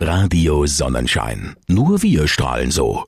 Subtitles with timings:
[0.00, 1.56] Radio Sonnenschein.
[1.68, 3.04] Nur wir strahlen so.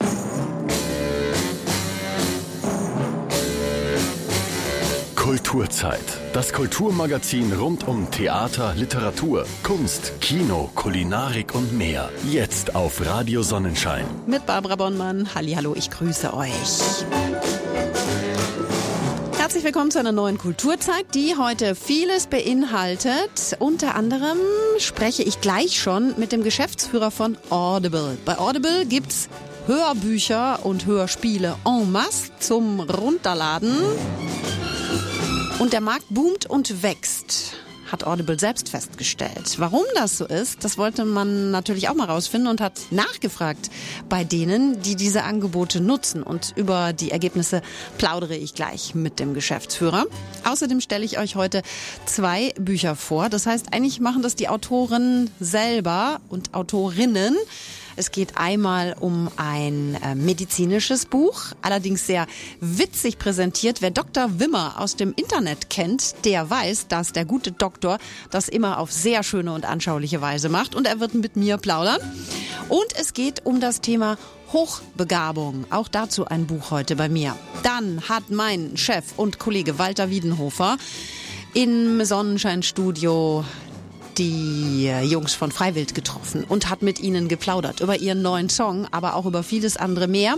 [5.15, 6.01] Kulturzeit.
[6.33, 12.09] Das Kulturmagazin rund um Theater, Literatur, Kunst, Kino, Kulinarik und mehr.
[12.31, 14.07] Jetzt auf Radio Sonnenschein.
[14.27, 15.29] Mit Barbara Bonnmann.
[15.35, 17.05] Hallo, ich grüße euch.
[19.49, 23.57] Herzlich willkommen zu einer neuen Kulturzeit, die heute vieles beinhaltet.
[23.59, 24.37] Unter anderem
[24.77, 28.19] spreche ich gleich schon mit dem Geschäftsführer von Audible.
[28.27, 29.31] Bei Audible gibt's
[29.65, 33.75] Hörbücher und Hörspiele en masse zum Runterladen.
[35.59, 37.55] Und der Markt boomt und wächst,
[37.91, 39.59] hat Audible selbst festgestellt.
[39.59, 43.71] Warum das so ist, das wollte man natürlich auch mal rausfinden und hat nachgefragt
[44.09, 46.23] bei denen, die diese Angebote nutzen.
[46.23, 47.63] Und über die Ergebnisse
[47.97, 50.07] plaudere ich gleich mit dem Geschäftsführer.
[50.45, 51.63] Außerdem stelle ich euch heute
[52.07, 53.29] zwei Bücher vor.
[53.29, 57.37] Das heißt, eigentlich machen das die Autoren selber und Autorinnen.
[57.99, 62.29] Es geht einmal um ein äh, medizinisches Buch, allerdings sehr
[62.61, 63.83] witzig präsentiert.
[63.83, 64.39] Wer Dr.
[64.39, 67.99] Wimmer aus dem Internet kennt, der weiß, dass der gute Doktor
[68.31, 70.77] das immer auf sehr schöne und anschauliche Weise macht.
[70.77, 72.01] Und er wird mit mir plaudern.
[72.69, 74.17] Und es geht um das Thema
[74.53, 75.65] Hochbegabung.
[75.71, 77.35] Auch dazu ein Buch heute bei mir.
[77.65, 80.77] Dann hat mein Chef und Kollege Walter Wiedenhofer
[81.53, 83.45] im Sonnenscheinstudio
[84.19, 89.15] die Jungs von Freiwild getroffen und hat mit ihnen geplaudert über ihren neuen Song, aber
[89.15, 90.37] auch über vieles andere mehr.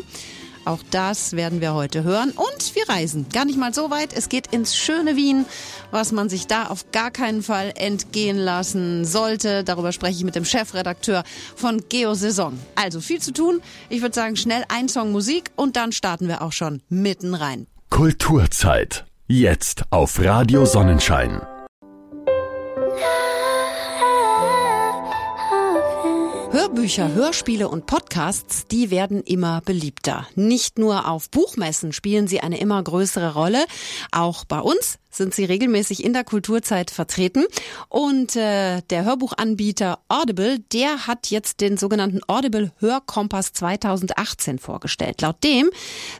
[0.64, 2.32] Auch das werden wir heute hören.
[2.32, 4.12] Und wir reisen gar nicht mal so weit.
[4.12, 5.46] Es geht ins schöne Wien,
[5.90, 9.64] was man sich da auf gar keinen Fall entgehen lassen sollte.
[9.64, 11.24] Darüber spreche ich mit dem Chefredakteur
[11.56, 12.58] von Geo Saison.
[12.74, 13.60] Also viel zu tun.
[13.88, 17.66] Ich würde sagen, schnell ein Song Musik und dann starten wir auch schon mitten rein.
[17.88, 19.06] Kulturzeit.
[19.26, 21.40] Jetzt auf Radio Sonnenschein.
[26.52, 30.26] Hörbücher, Hörspiele und Podcasts, die werden immer beliebter.
[30.34, 33.64] Nicht nur auf Buchmessen spielen sie eine immer größere Rolle,
[34.10, 37.44] auch bei uns sind sie regelmäßig in der Kulturzeit vertreten.
[37.88, 45.20] Und äh, der Hörbuchanbieter Audible, der hat jetzt den sogenannten Audible Hörkompass 2018 vorgestellt.
[45.20, 45.70] Laut dem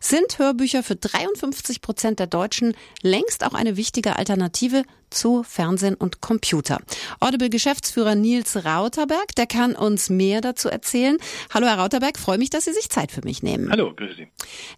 [0.00, 6.20] sind Hörbücher für 53 Prozent der Deutschen längst auch eine wichtige Alternative zu Fernsehen und
[6.20, 6.80] Computer.
[7.18, 11.18] Audible-Geschäftsführer Nils Rauterberg, der kann uns mehr dazu erzählen.
[11.52, 13.70] Hallo Herr Rauterberg, freue mich, dass Sie sich Zeit für mich nehmen.
[13.70, 14.28] Hallo, grüße Sie.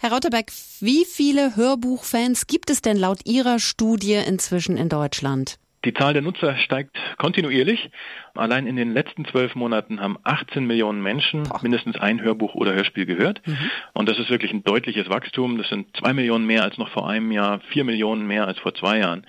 [0.01, 0.51] Herr Rauterberg,
[0.81, 5.59] wie viele Hörbuchfans gibt es denn laut Ihrer Studie inzwischen in Deutschland?
[5.85, 7.91] Die Zahl der Nutzer steigt kontinuierlich.
[8.35, 13.07] Allein in den letzten zwölf Monaten haben 18 Millionen Menschen mindestens ein Hörbuch oder Hörspiel
[13.07, 13.41] gehört.
[13.47, 13.71] Mhm.
[13.93, 15.59] Und das ist wirklich ein deutliches Wachstum.
[15.59, 18.75] Das sind zwei Millionen mehr als noch vor einem Jahr, vier Millionen mehr als vor
[18.75, 19.27] zwei Jahren.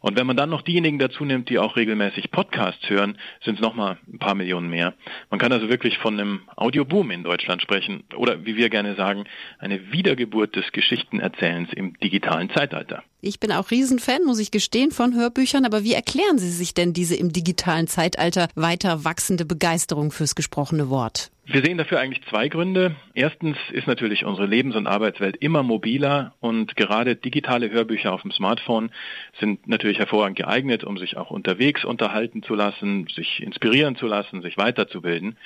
[0.00, 3.60] Und wenn man dann noch diejenigen dazu nimmt, die auch regelmäßig Podcasts hören, sind es
[3.60, 4.94] nochmal ein paar Millionen mehr.
[5.28, 9.24] Man kann also wirklich von einem Audioboom in Deutschland sprechen oder wie wir gerne sagen,
[9.58, 13.02] eine Wiedergeburt des Geschichtenerzählens im digitalen Zeitalter.
[13.22, 16.94] Ich bin auch Riesenfan, muss ich gestehen, von Hörbüchern, aber wie erklären Sie sich denn
[16.94, 21.30] diese im digitalen Zeitalter weiter wachsende Begeisterung fürs gesprochene Wort?
[21.46, 22.94] Wir sehen dafür eigentlich zwei Gründe.
[23.14, 28.30] Erstens ist natürlich unsere Lebens- und Arbeitswelt immer mobiler und gerade digitale Hörbücher auf dem
[28.30, 28.90] Smartphone
[29.40, 34.42] sind natürlich hervorragend geeignet, um sich auch unterwegs unterhalten zu lassen, sich inspirieren zu lassen,
[34.42, 35.36] sich weiterzubilden.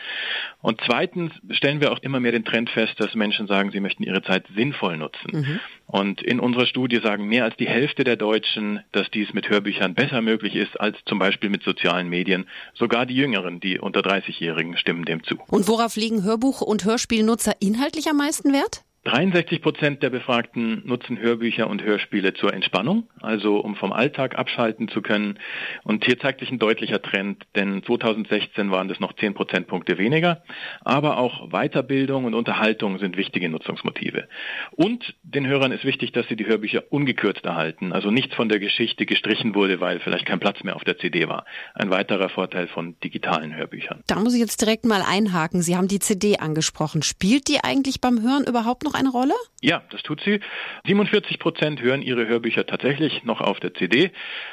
[0.61, 4.03] Und zweitens stellen wir auch immer mehr den Trend fest, dass Menschen sagen, sie möchten
[4.03, 5.31] ihre Zeit sinnvoll nutzen.
[5.33, 5.61] Mhm.
[5.87, 9.95] Und in unserer Studie sagen mehr als die Hälfte der Deutschen, dass dies mit Hörbüchern
[9.95, 12.47] besser möglich ist als zum Beispiel mit sozialen Medien.
[12.75, 15.39] Sogar die Jüngeren, die unter 30-Jährigen, stimmen dem zu.
[15.49, 18.85] Und worauf legen Hörbuch- und Hörspielnutzer inhaltlich am meisten Wert?
[19.05, 24.89] 63 Prozent der Befragten nutzen Hörbücher und Hörspiele zur Entspannung, also um vom Alltag abschalten
[24.89, 25.39] zu können.
[25.83, 30.43] Und hier zeigt sich ein deutlicher Trend, denn 2016 waren das noch 10 Prozentpunkte weniger.
[30.81, 34.27] Aber auch Weiterbildung und Unterhaltung sind wichtige Nutzungsmotive.
[34.71, 38.59] Und den Hörern ist wichtig, dass sie die Hörbücher ungekürzt erhalten, also nichts von der
[38.59, 41.45] Geschichte gestrichen wurde, weil vielleicht kein Platz mehr auf der CD war.
[41.75, 44.03] Ein weiterer Vorteil von digitalen Hörbüchern.
[44.07, 45.61] Da muss ich jetzt direkt mal einhaken.
[45.61, 47.03] Sie haben die CD angesprochen.
[47.03, 49.35] Spielt die eigentlich beim Hören überhaupt noch noch eine Rolle?
[49.61, 50.41] Ja, das tut sie.
[50.87, 54.11] 47 Prozent hören ihre Hörbücher tatsächlich noch auf der CD.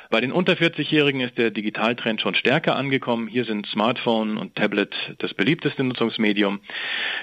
[0.09, 3.27] Bei den unter 40-Jährigen ist der Digitaltrend schon stärker angekommen.
[3.27, 6.59] Hier sind Smartphone und Tablet das beliebteste Nutzungsmedium.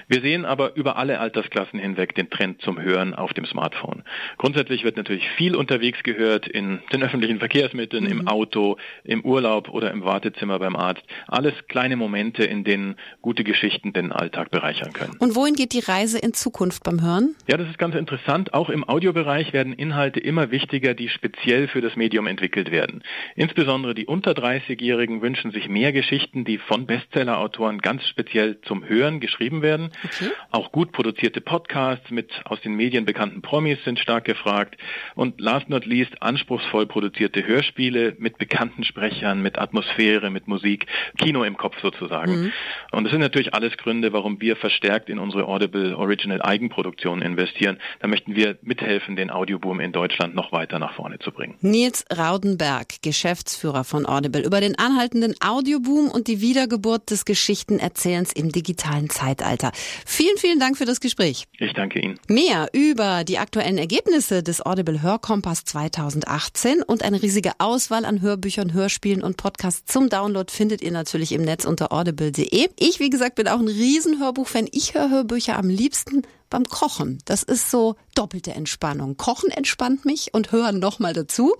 [0.07, 4.03] Wir sehen aber über alle Altersklassen hinweg den Trend zum Hören auf dem Smartphone.
[4.37, 8.11] Grundsätzlich wird natürlich viel unterwegs gehört in den öffentlichen Verkehrsmitteln, mhm.
[8.11, 11.03] im Auto, im Urlaub oder im Wartezimmer beim Arzt.
[11.27, 15.15] Alles kleine Momente, in denen gute Geschichten den Alltag bereichern können.
[15.19, 17.08] Und wohin geht die Reise in Zukunft beim Hören?
[17.09, 17.35] Hören?
[17.47, 18.53] Ja, das ist ganz interessant.
[18.53, 23.03] Auch im Audiobereich werden Inhalte immer wichtiger, die speziell für das Medium entwickelt werden.
[23.35, 29.19] Insbesondere die unter 30-Jährigen wünschen sich mehr Geschichten, die von Bestseller-Autoren ganz speziell zum Hören
[29.19, 29.91] geschrieben werden.
[30.03, 30.31] Okay.
[30.51, 34.77] Auch gut produzierte Podcasts mit aus den Medien bekannten Promis sind stark gefragt.
[35.15, 40.85] Und last not least anspruchsvoll produzierte Hörspiele mit bekannten Sprechern, mit Atmosphäre, mit Musik,
[41.17, 42.43] Kino im Kopf sozusagen.
[42.43, 42.51] Mhm.
[42.91, 47.79] Und das sind natürlich alles Gründe, warum wir verstärkt in unsere Audible Original Eigenproduktion investieren.
[47.99, 51.55] Da möchten wir mithelfen, den Audioboom in Deutschland noch weiter nach vorne zu bringen.
[51.61, 58.51] Nils Raudenberg, Geschäftsführer von Audible, über den anhaltenden Audioboom und die Wiedergeburt des Geschichtenerzählens im
[58.51, 59.71] digitalen Zeitalter.
[60.05, 61.45] Vielen, vielen Dank für das Gespräch.
[61.57, 62.19] Ich danke Ihnen.
[62.27, 68.73] Mehr über die aktuellen Ergebnisse des Audible Hörkompass 2018 und eine riesige Auswahl an Hörbüchern,
[68.73, 72.69] Hörspielen und Podcasts zum Download findet ihr natürlich im Netz unter audible.de.
[72.79, 74.67] Ich, wie gesagt, bin auch ein riesen Hörbuchfan.
[74.71, 77.19] Ich höre Hörbücher am liebsten beim Kochen.
[77.25, 79.17] Das ist so doppelte Entspannung.
[79.17, 81.55] Kochen entspannt mich und hören nochmal dazu.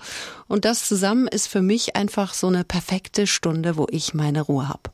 [0.47, 4.68] Und das zusammen ist für mich einfach so eine perfekte Stunde, wo ich meine Ruhe
[4.68, 4.91] habe.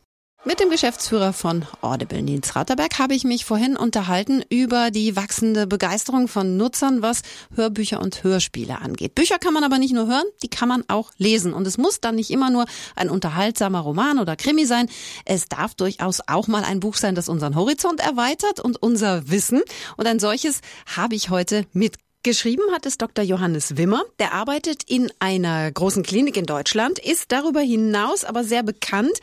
[0.47, 5.65] Mit dem Geschäftsführer von Audible, Nils Ratterberg, habe ich mich vorhin unterhalten über die wachsende
[5.65, 7.23] Begeisterung von Nutzern, was
[7.55, 9.15] Hörbücher und Hörspiele angeht.
[9.15, 11.51] Bücher kann man aber nicht nur hören, die kann man auch lesen.
[11.51, 12.65] Und es muss dann nicht immer nur
[12.95, 14.87] ein unterhaltsamer Roman oder Krimi sein.
[15.25, 19.63] Es darf durchaus auch mal ein Buch sein, das unseren Horizont erweitert und unser Wissen.
[19.97, 20.61] Und ein solches
[20.95, 21.95] habe ich heute mit
[22.25, 23.23] Geschrieben hat es Dr.
[23.23, 24.01] Johannes Wimmer.
[24.17, 29.13] Der arbeitet in einer großen Klinik in Deutschland, ist darüber hinaus aber sehr bekannt,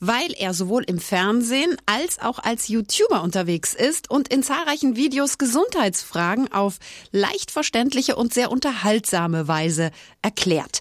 [0.00, 5.36] weil er sowohl im Fernsehen als auch als YouTuber unterwegs ist und in zahlreichen Videos
[5.36, 6.78] Gesundheitsfragen auf
[7.12, 9.90] leicht verständliche und sehr unterhaltsame Weise
[10.22, 10.80] erklärt.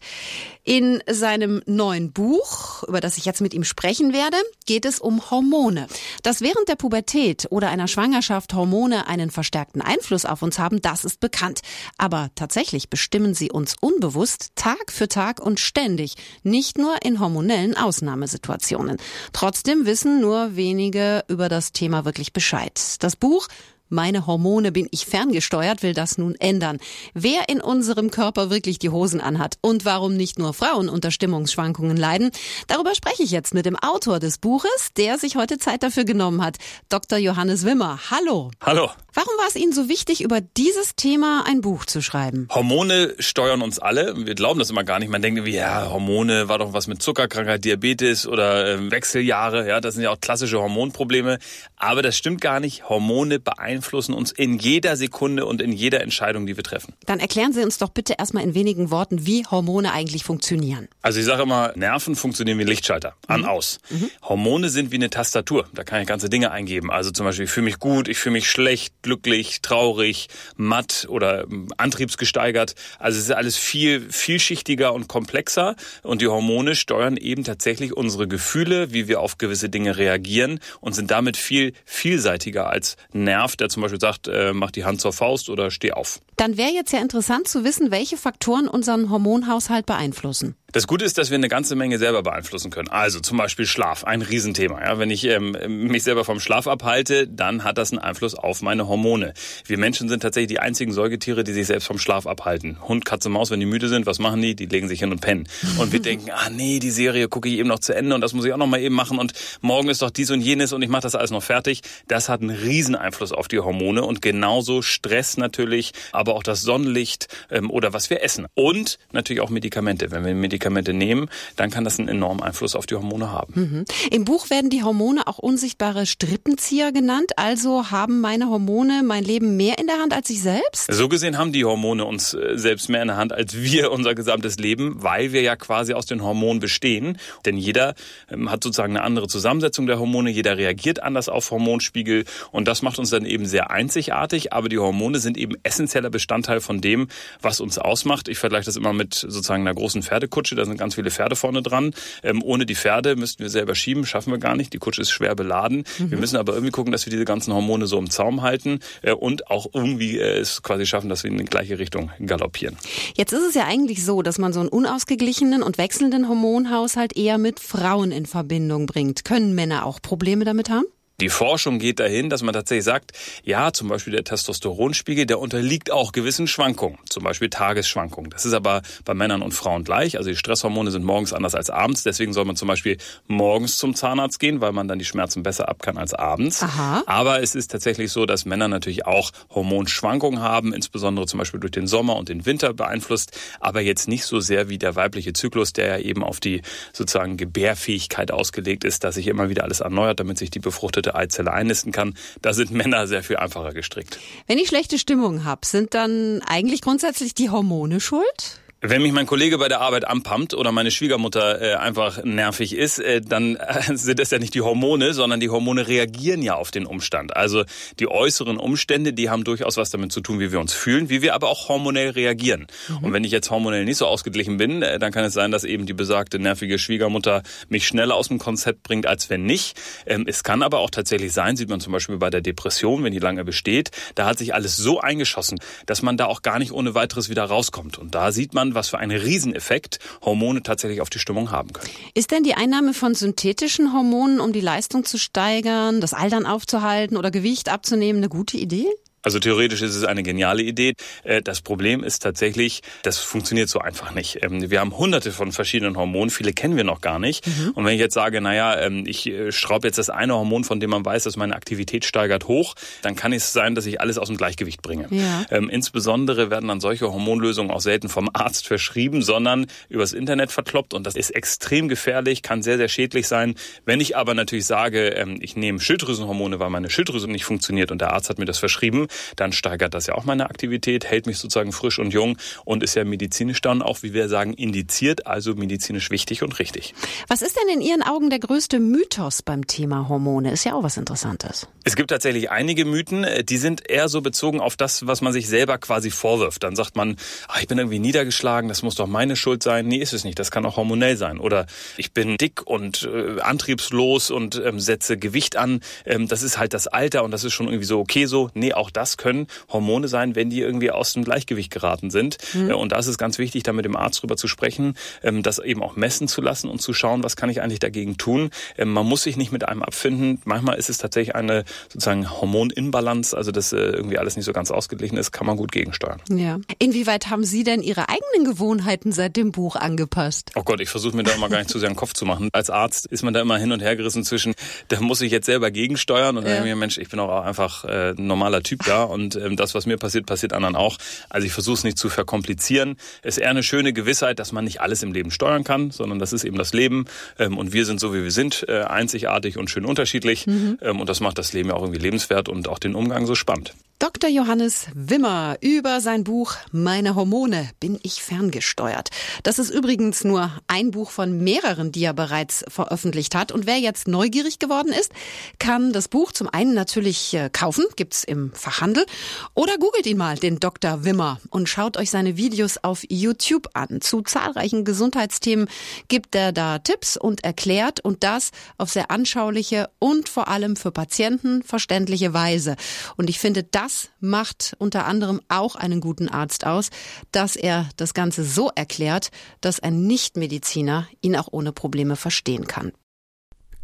[0.68, 5.30] In seinem neuen Buch, über das ich jetzt mit ihm sprechen werde, geht es um
[5.30, 5.86] Hormone.
[6.24, 11.06] Dass während der Pubertät oder einer Schwangerschaft Hormone einen verstärkten Einfluss auf uns haben, das
[11.06, 11.62] ist bekannt.
[12.00, 17.78] Aber tatsächlich bestimmen sie uns unbewusst Tag für Tag und ständig, nicht nur in hormonellen
[17.78, 18.98] Ausnahmesituationen.
[19.34, 22.82] Trotzdem wissen nur wenige über das Thema wirklich Bescheid.
[23.02, 23.48] Das Buch
[23.90, 26.80] meine Hormone bin ich ferngesteuert, will das nun ändern.
[27.14, 31.96] Wer in unserem Körper wirklich die Hosen anhat und warum nicht nur Frauen unter Stimmungsschwankungen
[31.96, 32.32] leiden,
[32.68, 36.44] darüber spreche ich jetzt mit dem Autor des Buches, der sich heute Zeit dafür genommen
[36.44, 36.58] hat,
[36.90, 37.20] Dr.
[37.20, 38.00] Johannes Wimmer.
[38.10, 38.52] Hallo.
[38.62, 38.90] Hallo.
[39.14, 42.50] Warum war es Ihnen so wichtig, über dieses Thema ein Buch zu schreiben?
[42.52, 44.14] Hormone steuern uns alle.
[44.26, 45.10] Wir glauben das immer gar nicht.
[45.10, 49.70] Man denkt irgendwie, ja, Hormone war doch was mit Zuckerkrankheit, Diabetes oder äh, Wechseljahre.
[49.70, 51.40] Ja, das sind ja auch klassische Hormonprobleme.
[51.78, 52.90] Aber das stimmt gar nicht.
[52.90, 53.75] Hormone beeinflussen
[54.14, 56.94] uns in jeder Sekunde und in jeder Entscheidung, die wir treffen.
[57.06, 60.88] Dann erklären Sie uns doch bitte erstmal in wenigen Worten, wie Hormone eigentlich funktionieren.
[61.02, 63.16] Also ich sage immer, Nerven funktionieren wie Lichtschalter.
[63.28, 63.48] An, mhm.
[63.48, 63.80] aus.
[63.90, 64.10] Mhm.
[64.24, 65.68] Hormone sind wie eine Tastatur.
[65.74, 66.92] Da kann ich ganze Dinge eingeben.
[66.92, 71.44] Also zum Beispiel, ich fühle mich gut, ich fühle mich schlecht, glücklich, traurig, matt oder
[71.44, 72.76] ähm, antriebsgesteigert.
[73.00, 78.28] Also es ist alles viel vielschichtiger und komplexer und die Hormone steuern eben tatsächlich unsere
[78.28, 83.70] Gefühle, wie wir auf gewisse Dinge reagieren und sind damit viel vielseitiger als Nerv, der
[83.70, 86.20] zum Beispiel sagt, äh, mach die Hand zur Faust oder steh auf.
[86.38, 90.56] Dann wäre jetzt ja interessant zu wissen, welche Faktoren unseren Hormonhaushalt beeinflussen.
[90.76, 92.90] Das Gute ist, dass wir eine ganze Menge selber beeinflussen können.
[92.90, 94.82] Also zum Beispiel Schlaf, ein Riesenthema.
[94.82, 95.56] Ja, wenn ich ähm,
[95.88, 99.34] mich selber vom Schlaf abhalte, dann hat das einen Einfluss auf meine Hormone.
[99.66, 102.78] Wir Menschen sind tatsächlich die einzigen Säugetiere, die sich selbst vom Schlaf abhalten.
[102.86, 104.54] Hund, Katze, Maus, wenn die müde sind, was machen die?
[104.54, 105.48] Die legen sich hin und pennen.
[105.78, 108.34] Und wir denken, ah nee, die Serie gucke ich eben noch zu Ende und das
[108.34, 109.32] muss ich auch noch mal eben machen und
[109.62, 111.84] morgen ist doch dies und jenes und ich mache das alles noch fertig.
[112.10, 116.64] Das hat einen riesen Einfluss auf die Hormone und genauso Stress natürlich, aber auch das
[116.64, 118.48] Sonnenlicht ähm, oder was wir essen.
[118.56, 120.12] Und natürlich auch Medikamente.
[120.12, 123.54] Wenn wir Medikamente Medikamente nehmen, dann kann das einen enormen Einfluss auf die Hormone haben.
[123.56, 123.86] Mhm.
[124.12, 127.34] Im Buch werden die Hormone auch unsichtbare Strippenzieher genannt.
[127.38, 130.92] Also haben meine Hormone mein Leben mehr in der Hand als ich selbst?
[130.92, 134.16] So gesehen haben die Hormone uns äh, selbst mehr in der Hand als wir unser
[134.16, 137.18] gesamtes Leben, weil wir ja quasi aus den Hormonen bestehen.
[137.46, 137.96] Denn jeder
[138.30, 142.82] ähm, hat sozusagen eine andere Zusammensetzung der Hormone, jeder reagiert anders auf Hormonspiegel und das
[142.82, 144.54] macht uns dann eben sehr einzigartig.
[144.54, 147.08] Aber die Hormone sind eben essentieller Bestandteil von dem,
[147.42, 148.28] was uns ausmacht.
[148.28, 151.36] Ich vergleiche das immer mit sozusagen einer großen Pferdekutsche Kutsche, da sind ganz viele Pferde
[151.36, 151.92] vorne dran.
[152.22, 154.74] Ähm, ohne die Pferde müssten wir selber schieben, schaffen wir gar nicht.
[154.74, 155.86] Die Kutsche ist schwer beladen.
[155.98, 156.12] Mhm.
[156.12, 159.14] Wir müssen aber irgendwie gucken, dass wir diese ganzen Hormone so im Zaum halten äh,
[159.14, 162.78] und auch irgendwie äh, es quasi schaffen, dass wir in die gleiche Richtung galoppieren.
[163.16, 167.40] Jetzt ist es ja eigentlich so, dass man so einen unausgeglichenen und wechselnden Hormonhaushalt eher
[167.40, 169.26] mit Frauen in Verbindung bringt.
[169.26, 170.86] Können Männer auch Probleme damit haben?
[171.22, 175.90] Die Forschung geht dahin, dass man tatsächlich sagt, ja, zum Beispiel der Testosteronspiegel, der unterliegt
[175.90, 178.32] auch gewissen Schwankungen, zum Beispiel Tagesschwankungen.
[178.32, 180.18] Das ist aber bei Männern und Frauen gleich.
[180.18, 182.04] Also die Stresshormone sind morgens anders als abends.
[182.04, 185.70] Deswegen soll man zum Beispiel morgens zum Zahnarzt gehen, weil man dann die Schmerzen besser
[185.70, 186.62] ab kann als abends.
[186.62, 187.04] Aha.
[187.06, 191.72] Aber es ist tatsächlich so, dass Männer natürlich auch Hormonschwankungen haben, insbesondere zum Beispiel durch
[191.72, 195.72] den Sommer und den Winter beeinflusst, aber jetzt nicht so sehr wie der weibliche Zyklus,
[195.72, 200.20] der ja eben auf die sozusagen Gebärfähigkeit ausgelegt ist, dass sich immer wieder alles erneuert,
[200.20, 202.16] damit sich die befruchtete befruchtete Eizelle einnisten kann.
[202.42, 204.20] Da sind Männer sehr viel einfacher gestrickt.
[204.48, 208.60] Wenn ich schlechte Stimmung habe, sind dann eigentlich grundsätzlich die Hormone schuld?
[208.88, 213.00] Wenn mich mein Kollege bei der Arbeit anpumpt oder meine Schwiegermutter äh, einfach nervig ist,
[213.00, 216.70] äh, dann äh, sind das ja nicht die Hormone, sondern die Hormone reagieren ja auf
[216.70, 217.36] den Umstand.
[217.36, 217.64] Also
[218.00, 221.24] die äußeren Umstände, die haben durchaus was damit zu tun, wie wir uns fühlen, wie
[221.24, 222.68] wir aber auch hormonell reagieren.
[222.88, 222.98] Mhm.
[222.98, 225.64] Und wenn ich jetzt hormonell nicht so ausgeglichen bin, äh, dann kann es sein, dass
[225.64, 229.76] eben die besagte nervige Schwiegermutter mich schneller aus dem Konzept bringt, als wenn nicht.
[230.06, 233.14] Ähm, es kann aber auch tatsächlich sein, sieht man zum Beispiel bei der Depression, wenn
[233.14, 236.72] die lange besteht, da hat sich alles so eingeschossen, dass man da auch gar nicht
[236.72, 237.98] ohne weiteres wieder rauskommt.
[237.98, 241.90] Und da sieht man, was für einen Rieseneffekt Hormone tatsächlich auf die Stimmung haben können.
[242.14, 247.18] Ist denn die Einnahme von synthetischen Hormonen, um die Leistung zu steigern, das Altern aufzuhalten
[247.18, 248.88] oder Gewicht abzunehmen, eine gute Idee?
[249.26, 250.94] Also theoretisch ist es eine geniale Idee.
[251.24, 254.44] Äh, das Problem ist tatsächlich, das funktioniert so einfach nicht.
[254.44, 257.46] Ähm, wir haben hunderte von verschiedenen Hormonen, viele kennen wir noch gar nicht.
[257.48, 257.72] Mhm.
[257.72, 260.80] Und wenn ich jetzt sage, naja, ähm, ich äh, schraube jetzt das eine Hormon, von
[260.80, 264.20] dem man weiß, dass meine Aktivität steigert, hoch, dann kann es sein, dass ich alles
[264.20, 265.08] aus dem Gleichgewicht bringe.
[265.10, 265.46] Ja.
[265.50, 270.94] Ähm, insbesondere werden dann solche Hormonlösungen auch selten vom Arzt verschrieben, sondern übers Internet verkloppt.
[270.94, 273.56] Und das ist extrem gefährlich, kann sehr, sehr schädlich sein.
[273.86, 278.14] Wenn ich aber natürlich sage, ich nehme Schilddrüsenhormone, weil meine Schilddrüse nicht funktioniert und der
[278.14, 281.72] Arzt hat mir das verschrieben, dann steigert das ja auch meine Aktivität, hält mich sozusagen
[281.72, 286.10] frisch und jung und ist ja medizinisch dann auch, wie wir sagen, indiziert, also medizinisch
[286.12, 286.94] wichtig und richtig.
[287.28, 290.52] Was ist denn in Ihren Augen der größte Mythos beim Thema Hormone?
[290.52, 291.68] Ist ja auch was Interessantes.
[291.84, 295.34] Es gibt tatsächlich einige Mythen, äh, die sind eher so bezogen auf das, was man
[295.34, 296.64] sich selber quasi vorwirft.
[296.64, 297.16] Dann sagt man,
[297.48, 299.88] ach, ich bin irgendwie niedergeschlagen, das muss doch meine Schuld sein.
[299.88, 300.40] Nee, ist es nicht.
[300.40, 301.40] Das kann auch hormonell sein.
[301.40, 301.68] Oder
[301.98, 305.82] ich bin dick und äh, antriebslos und ähm, setze Gewicht an.
[306.06, 308.50] Ähm, das ist halt das Alter und das ist schon irgendwie so okay so.
[308.54, 312.38] Nee, auch das das können Hormone sein, wenn die irgendwie aus dem Gleichgewicht geraten sind.
[312.54, 312.74] Mhm.
[312.74, 315.60] Und da ist es ganz wichtig, da mit dem Arzt drüber zu sprechen, ähm, das
[315.60, 318.50] eben auch messen zu lassen und zu schauen, was kann ich eigentlich dagegen tun.
[318.80, 320.42] Ähm, man muss sich nicht mit einem abfinden.
[320.46, 324.72] Manchmal ist es tatsächlich eine sozusagen Hormoninbalance, also dass äh, irgendwie alles nicht so ganz
[324.72, 326.20] ausgeglichen ist, kann man gut gegensteuern.
[326.30, 326.60] Ja.
[326.80, 330.52] Inwieweit haben Sie denn Ihre eigenen Gewohnheiten seit dem Buch angepasst?
[330.56, 332.50] Oh Gott, ich versuche mir da immer gar nicht zu sehr den Kopf zu machen.
[332.54, 334.56] Als Arzt ist man da immer hin und her gerissen zwischen,
[334.88, 336.50] da muss ich jetzt selber gegensteuern und ja.
[336.50, 339.36] dann denke ich mir, Mensch, ich bin auch einfach äh, ein normaler Typ da und
[339.36, 340.98] ähm, das, was mir passiert, passiert anderen auch.
[341.30, 342.98] Also ich versuche es nicht zu verkomplizieren.
[343.22, 346.20] Es ist eher eine schöne Gewissheit, dass man nicht alles im Leben steuern kann, sondern
[346.20, 347.06] das ist eben das Leben
[347.40, 350.78] ähm, und wir sind so, wie wir sind, äh, einzigartig und schön unterschiedlich mhm.
[350.82, 353.36] ähm, und das macht das Leben ja auch irgendwie lebenswert und auch den Umgang so
[353.36, 353.74] spannend.
[353.98, 354.30] Dr.
[354.30, 359.10] Johannes Wimmer über sein Buch Meine Hormone bin ich ferngesteuert.
[359.44, 363.54] Das ist übrigens nur ein Buch von mehreren, die er bereits veröffentlicht hat.
[363.54, 365.14] Und wer jetzt neugierig geworden ist,
[365.60, 369.06] kann das Buch zum einen natürlich äh, kaufen, gibt's im Fachhandel,
[369.54, 371.06] oder googelt ihn mal, den Dr.
[371.06, 374.02] Wimmer, und schaut euch seine Videos auf YouTube an.
[374.02, 375.70] Zu zahlreichen Gesundheitsthemen
[376.08, 380.92] gibt er da Tipps und erklärt und das auf sehr anschauliche und vor allem für
[380.92, 382.76] Patienten verständliche Weise.
[383.16, 386.90] Und ich finde, das macht unter anderem auch einen guten Arzt aus,
[387.32, 392.92] dass er das Ganze so erklärt, dass ein Nichtmediziner ihn auch ohne Probleme verstehen kann.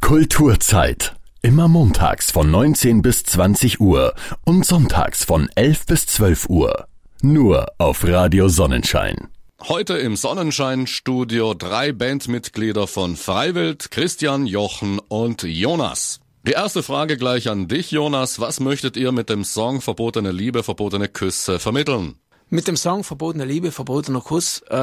[0.01, 1.15] Kulturzeit.
[1.43, 4.13] Immer montags von 19 bis 20 Uhr
[4.45, 6.85] und sonntags von 11 bis 12 Uhr.
[7.23, 9.29] Nur auf Radio Sonnenschein.
[9.63, 16.19] Heute im Sonnenschein-Studio drei Bandmitglieder von Freiwild, Christian, Jochen und Jonas.
[16.45, 18.39] Die erste Frage gleich an dich, Jonas.
[18.39, 22.19] Was möchtet ihr mit dem Song Verbotene Liebe, verbotene Küsse vermitteln?
[22.49, 24.75] Mit dem Song Verbotene Liebe, verbotener Kuss äh,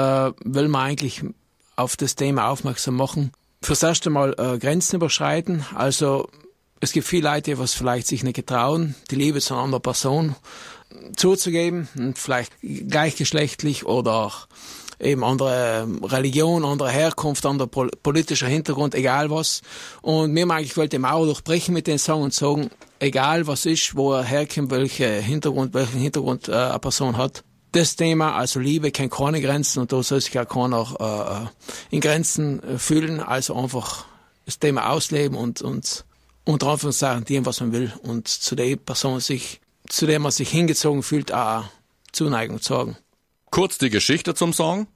[0.45, 1.23] will man eigentlich
[1.77, 3.31] auf das Thema aufmerksam machen.
[3.63, 5.65] Fürs erste Mal äh, Grenzen überschreiten.
[5.77, 6.29] Also
[6.81, 10.37] es gibt viele Leute, was vielleicht sich nicht getrauen, die Liebe zu einer anderen Person
[11.17, 14.33] zuzugeben, vielleicht gleichgeschlechtlich oder
[15.01, 19.63] eben andere Religion, andere Herkunft, anderer politischer Hintergrund, egal was.
[20.03, 23.67] Und mir mag ich wollte die Mauer durchbrechen mit den Song und sagen, egal was
[23.67, 27.45] ist, wo er herkommt, welcher Hintergrund, welchen Hintergrund äh, eine Person hat.
[27.73, 31.49] Das Thema, also Liebe, kennt keine Grenzen und da soll sich auch keiner äh, äh
[31.91, 34.07] in Grenzen äh, fühlen, also einfach
[34.47, 36.07] das Thema ausleben und, und
[36.49, 40.49] unter Anführungszeichen dem, was man will und zu der Person sich, zu der man sich
[40.49, 41.65] hingezogen fühlt, auch
[42.11, 42.97] Zuneigung zeigen.
[43.51, 44.87] Kurz die Geschichte zum Song.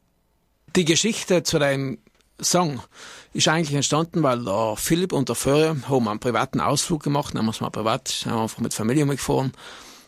[0.74, 1.98] Die Geschichte zu deinem
[2.40, 2.80] Song
[3.34, 7.44] ist eigentlich entstanden, weil der Philipp und der Föhre haben einen privaten Ausflug gemacht, haben
[7.44, 9.52] wir es mal privat, sind einfach mit Familie mitgefahren,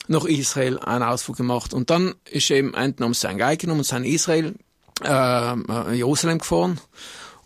[0.08, 1.74] nach Israel einen Ausflug gemacht.
[1.74, 4.54] Und dann ist eben enten um sein Geig genommen und sein Israel,
[5.02, 6.80] äh, Jerusalem gefahren.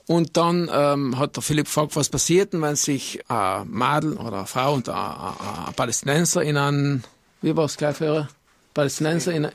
[0.09, 4.47] Und dann ähm, hat der Philipp gefragt, was passiert, wenn sich ein Madel oder eine
[4.47, 7.05] Frau und ein, ein, ein Palästinenser in einen,
[7.43, 8.27] wie war es gleich für
[8.73, 9.49] Palästinenser in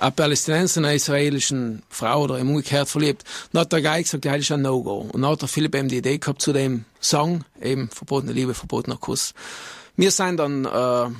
[0.00, 3.22] eine Palästinenser in eine israelischen Frau oder umgekehrt verliebt.
[3.52, 5.08] Dann hat der Guy gesagt, ja, das ist ein No-Go.
[5.12, 8.52] Und dann hat der Philipp eben die Idee gehabt zu dem Song, eben verbotene Liebe,
[8.52, 9.32] verbotener Kuss.
[9.94, 11.14] Wir sind dann äh,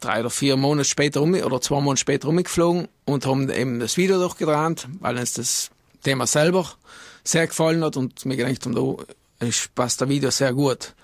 [0.00, 3.96] drei oder vier Monate später um, oder zwei Monate später umgeflogen und haben eben das
[3.96, 5.70] Video durchgedreht, weil uns das
[6.02, 6.68] Thema selber
[7.24, 10.94] sehr gefallen hat und mir gedacht haben, da passt das Video sehr gut.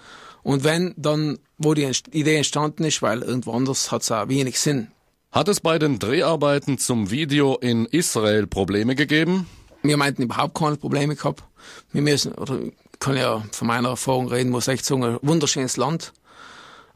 [0.42, 4.58] Und wenn dann, wo die Idee entstanden ist, weil irgendwo anders hat es auch wenig
[4.58, 4.88] Sinn.
[5.32, 9.46] Hat es bei den Dreharbeiten zum Video in Israel Probleme gegeben?
[9.82, 11.44] Wir meinten überhaupt keine Probleme gehabt.
[11.92, 12.58] Wir müssen, oder
[12.98, 16.12] kann ja von meiner Erfahrung reden, muss echt sagen, ein wunderschönes Land.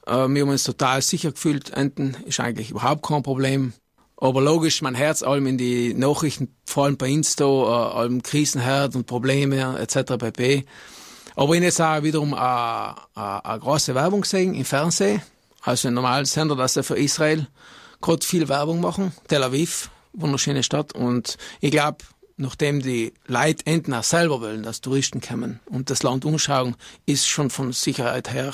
[0.06, 3.72] Äh, wir haben uns total sicher gefühlt, enten ist eigentlich überhaupt kein Problem.
[4.16, 8.94] Aber logisch, mein Herz allem in die Nachrichten, vor allem bei Insta, äh, allem Krisenherd
[8.94, 10.16] und Probleme etc.
[10.18, 10.64] pp.
[11.36, 15.20] Aber ich jetzt auch wiederum eine, eine, eine große Werbung gesehen im Fernsehen,
[15.62, 17.48] also ein normaler Sender, das ist für Israel
[18.04, 19.12] gerade viel Werbung machen.
[19.28, 20.94] Tel Aviv, wunderschöne Stadt.
[20.94, 21.98] Und ich glaube,
[22.36, 27.26] nachdem die Leute endlich auch selber wollen, dass Touristen kommen und das Land umschauen, ist
[27.26, 28.52] schon von Sicherheit her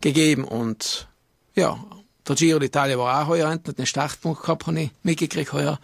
[0.00, 0.42] gegeben.
[0.44, 1.08] Und
[1.54, 1.78] ja,
[2.28, 5.78] der Giro d'Italia war auch heuer, hat den Startpunkt gehabt, habe ich mitgekriegt heuer.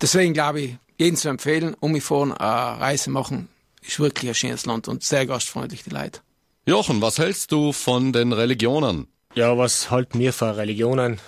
[0.00, 3.48] Deswegen glaube ich, jeden zu empfehlen, um mich vorne eine Reise machen,
[3.82, 6.20] ist wirklich ein schönes Land und sehr gastfreundlich die Leute.
[6.66, 9.06] Jochen, was hältst du von den Religionen?
[9.34, 11.20] Ja, was halten wir für Religionen?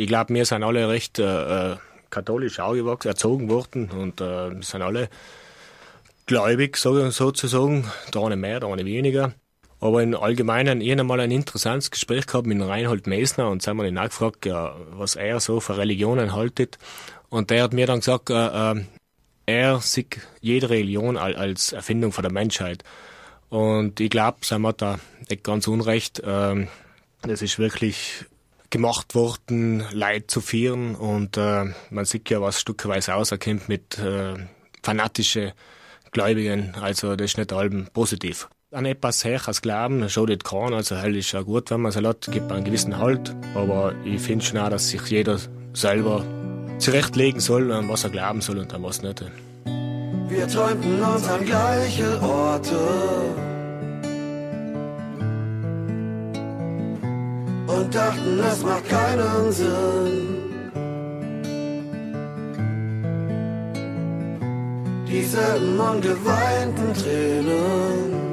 [0.00, 1.76] ich glaube, wir sind alle recht äh, äh,
[2.08, 5.10] katholisch aufgewachsen, erzogen worden und äh, sind alle
[6.24, 7.84] gläubig, so, sozusagen.
[8.14, 9.34] Der eine mehr, der eine weniger.
[9.80, 13.76] Aber im Allgemeinen, ich habe mal ein interessantes Gespräch gehabt mit Reinhold Mesner und sind
[13.76, 16.78] wir ihn nachgefragt, ja, was er so für Religionen haltet.
[17.30, 18.84] Und der hat mir dann gesagt, äh, äh,
[19.46, 22.84] er sieht jede Religion als Erfindung von der Menschheit.
[23.48, 26.20] Und ich glaube, sind wir da nicht ganz unrecht.
[26.20, 26.66] Äh,
[27.22, 28.26] das ist wirklich
[28.70, 34.34] gemacht worden, Leid zu führen und äh, man sieht ja, was stückweise auserkennt mit äh,
[34.82, 35.54] fanatische
[36.12, 38.48] Gläubigen, also das ist nicht allem positiv.
[38.72, 42.28] An etwas als Glauben schadet keiner, also hell ist ja gut, wenn man es hat,
[42.30, 45.38] gibt einen gewissen Halt, aber ich finde schon auch, dass sich jeder
[45.72, 46.24] selber
[46.78, 49.24] zurechtlegen soll, an was er glauben soll und an was nicht.
[50.28, 52.78] Wir träumten uns an gleiche Orte
[57.66, 60.36] und dachten, es macht keinen Sinn.
[65.08, 68.29] Dieselben ungeweinten Tränen.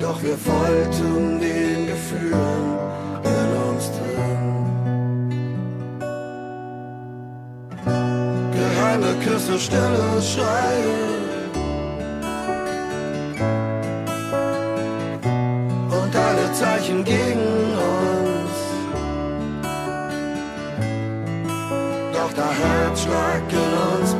[0.00, 2.78] Doch wir folgten den Gefühlen
[3.24, 4.46] in uns drin.
[8.52, 11.16] Geheime Küsse, stille Schreie.
[16.56, 18.56] Zeichen gegen uns.
[22.14, 24.15] Doch der Herzschlag in uns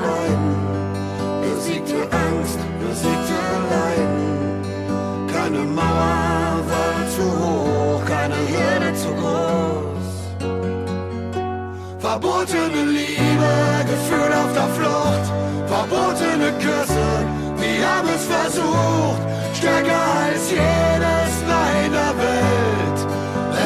[5.56, 10.08] Keine Mauer war zu hoch, keine Hürde zu groß.
[11.98, 13.54] Verbotene Liebe,
[13.88, 15.26] Gefühl auf der Flucht,
[15.66, 17.08] verbotene Küsse,
[17.56, 19.22] wir haben es versucht,
[19.54, 22.98] stärker als jedes Nein der Welt.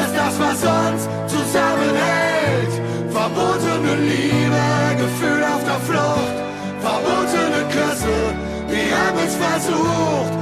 [0.01, 2.73] Ist das, was uns zusammenhält?
[3.11, 4.65] Verbotene Liebe,
[4.97, 6.37] Gefühl auf der Flucht,
[6.79, 8.17] verbotene Küsse,
[8.69, 10.40] wir haben es versucht.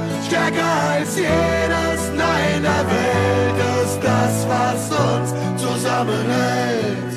[0.50, 7.14] Stärker als jedes Nein der Welt ist das, was uns zusammenhält.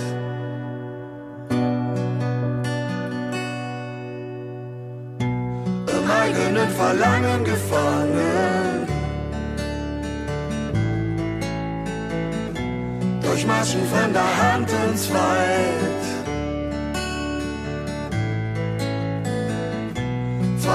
[5.89, 8.88] Im eigenen Verlangen gefangen.
[13.22, 15.93] durchmarschen von der Hand ins Wald.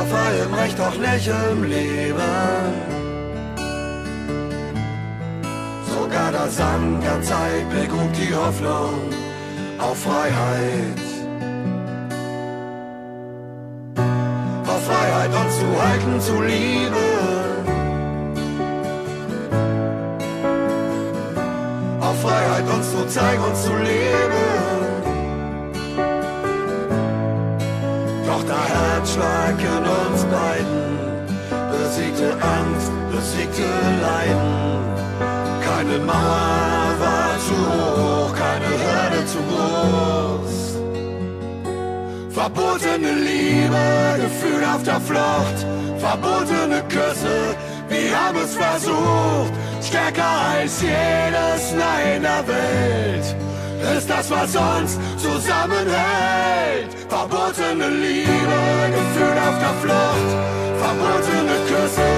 [0.06, 2.18] Frei im Recht, doch nicht im Leben.
[5.92, 8.94] Sogar der Sand der Zeit begrub die Hoffnung
[9.78, 11.00] auf Freiheit.
[14.66, 17.08] Auf Freiheit uns zu halten, zu lieben.
[22.22, 24.67] Freiheit uns zu zeigen und zu leben.
[28.48, 30.98] Der Herzschlag in uns beiden
[31.70, 33.68] besiegte Angst, besiegte
[34.00, 34.56] Leiden.
[35.68, 40.54] Keine Mauer war zu hoch, keine Hürde zu groß.
[42.30, 45.58] Verbotene Liebe, Gefühl auf der Flucht,
[45.98, 47.54] verbotene Küsse,
[47.90, 53.47] wir haben es versucht, stärker als jedes Nein der Welt.
[53.96, 56.90] Ist das, was uns zusammenhält?
[57.08, 58.60] Verbotene Liebe,
[58.90, 60.30] Gefühl auf der Flucht,
[60.82, 62.10] verbotene Küsse,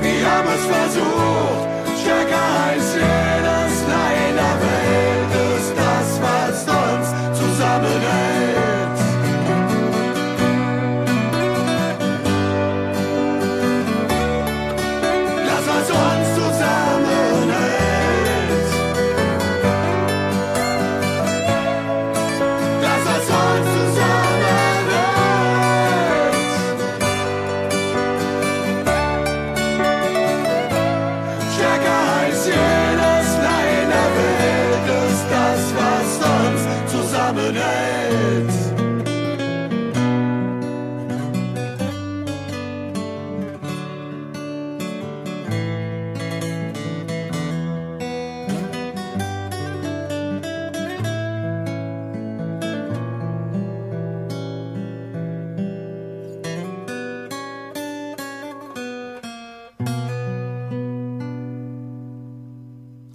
[0.00, 1.68] wir haben es versucht,
[2.00, 5.30] stärker als jedes Nein der Welt.
[5.56, 8.43] Ist das, was uns zusammenhält?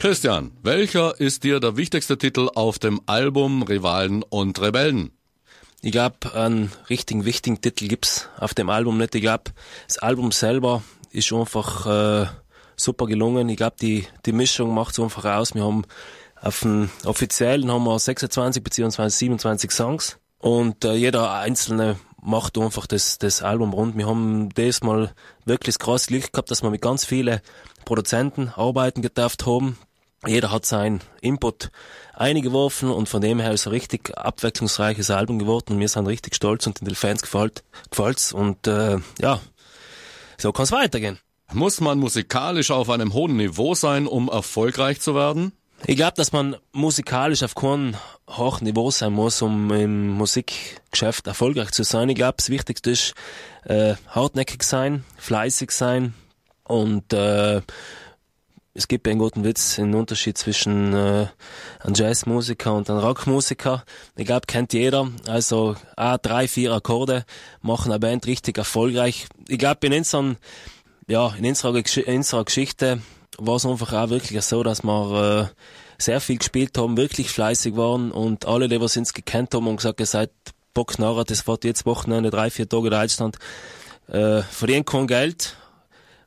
[0.09, 5.11] Christian, welcher ist dir der wichtigste Titel auf dem Album Rivalen und Rebellen?
[5.83, 9.13] Ich glaube, einen richtigen wichtigen Titel gibt's auf dem Album nicht.
[9.13, 9.51] Ich glaube,
[9.85, 12.25] das Album selber ist einfach äh,
[12.75, 13.49] super gelungen.
[13.49, 15.53] Ich glaube, die, die Mischung macht's einfach aus.
[15.53, 15.83] Wir haben
[16.41, 22.87] auf dem offiziellen haben wir 26 beziehungsweise 27 Songs und äh, jeder einzelne macht einfach
[22.87, 23.95] das, das Album rund.
[23.95, 25.13] Wir haben das mal
[25.45, 27.41] wirklich das große Glück gehabt, dass wir mit ganz vielen
[27.85, 29.77] Produzenten arbeiten gedurft haben.
[30.27, 31.71] Jeder hat seinen Input
[32.13, 36.35] eingeworfen und von dem her ist ein richtig abwechslungsreiches Album geworden und wir sind richtig
[36.35, 39.39] stolz und den Fans gefällt, gefällt's und äh, ja,
[40.37, 41.19] so kann's weitergehen.
[41.53, 45.53] Muss man musikalisch auf einem hohen Niveau sein, um erfolgreich zu werden?
[45.85, 47.95] Ich glaube, dass man musikalisch auf keinem
[48.27, 52.09] hohen Niveau sein muss, um im Musikgeschäft erfolgreich zu sein.
[52.09, 53.13] Ich glaube, das Wichtigste ist
[53.63, 56.13] äh, hartnäckig sein, fleißig sein
[56.65, 57.61] und äh,
[58.79, 61.27] es gibt einen guten Witz, einen Unterschied zwischen äh,
[61.81, 63.83] einem Jazzmusiker und einem Rockmusiker.
[64.15, 65.09] Ich glaube, kennt jeder.
[65.27, 67.25] Also ah, drei, vier Akkorde
[67.61, 69.27] machen eine Band richtig erfolgreich.
[69.49, 70.05] Ich glaube, in
[71.09, 73.01] ja, in unserer, in unserer Geschichte
[73.37, 77.75] war es einfach auch wirklich so, dass wir äh, sehr viel gespielt haben, wirklich fleißig
[77.75, 80.31] waren und alle, die was uns gekannt haben und gesagt, ihr seid
[80.73, 83.39] Bocknarrer, das wird jetzt Wochenende, drei, vier Tage Deutschland,
[84.07, 85.57] äh, verdienen kein Geld,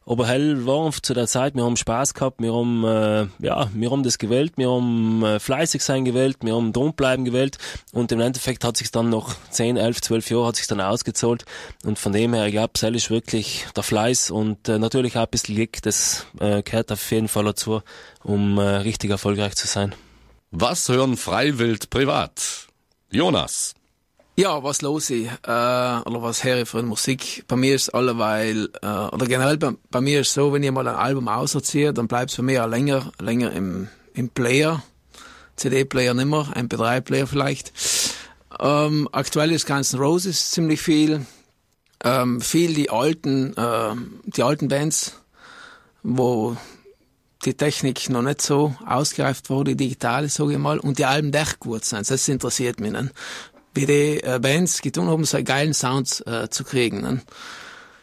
[0.04, 3.70] aber hell war einfach zu der Zeit, wir haben Spaß gehabt, wir haben, äh, ja,
[3.72, 7.58] wir haben das gewählt, wir haben äh, fleißig sein gewählt, wir haben dranbleiben gewählt.
[7.92, 11.44] Und im Endeffekt hat sich dann noch 10, 11, 12 Jahre hat sich dann ausgezahlt.
[11.84, 15.22] Und von dem her, ich glaube, das ist wirklich der Fleiß und äh, natürlich auch
[15.22, 17.82] ein bisschen Glück, das äh, gehört auf jeden Fall dazu,
[18.24, 19.94] um äh, richtig erfolgreich zu sein.
[20.50, 22.66] Was hören Freiwild privat?
[23.10, 23.74] Jonas.
[24.34, 27.44] Ja, was los ist, äh, oder was höre ich für Musik?
[27.48, 30.88] Bei mir ist alleweil, äh, oder generell bei, bei mir ist so, wenn ich mal
[30.88, 34.82] ein Album auserziehe, dann bleibt es für mich auch länger, länger im, im Player.
[35.56, 37.74] CD-Player nimmer, MP3-Player vielleicht.
[38.58, 41.26] Ähm, aktuell ist Guns Roses ziemlich viel.
[42.02, 45.20] Ähm, viel die alten, äh, die alten Bands,
[46.02, 46.56] wo
[47.44, 51.32] die Technik noch nicht so ausgereift wurde, die digitale, sage ich mal, und die Alben,
[51.34, 52.08] echt gut sind.
[52.08, 52.92] Das interessiert mich.
[52.92, 53.10] Ne?
[53.76, 57.00] Die äh, Bands getan haben, so einen geilen Sound äh, zu kriegen.
[57.00, 57.22] Ne?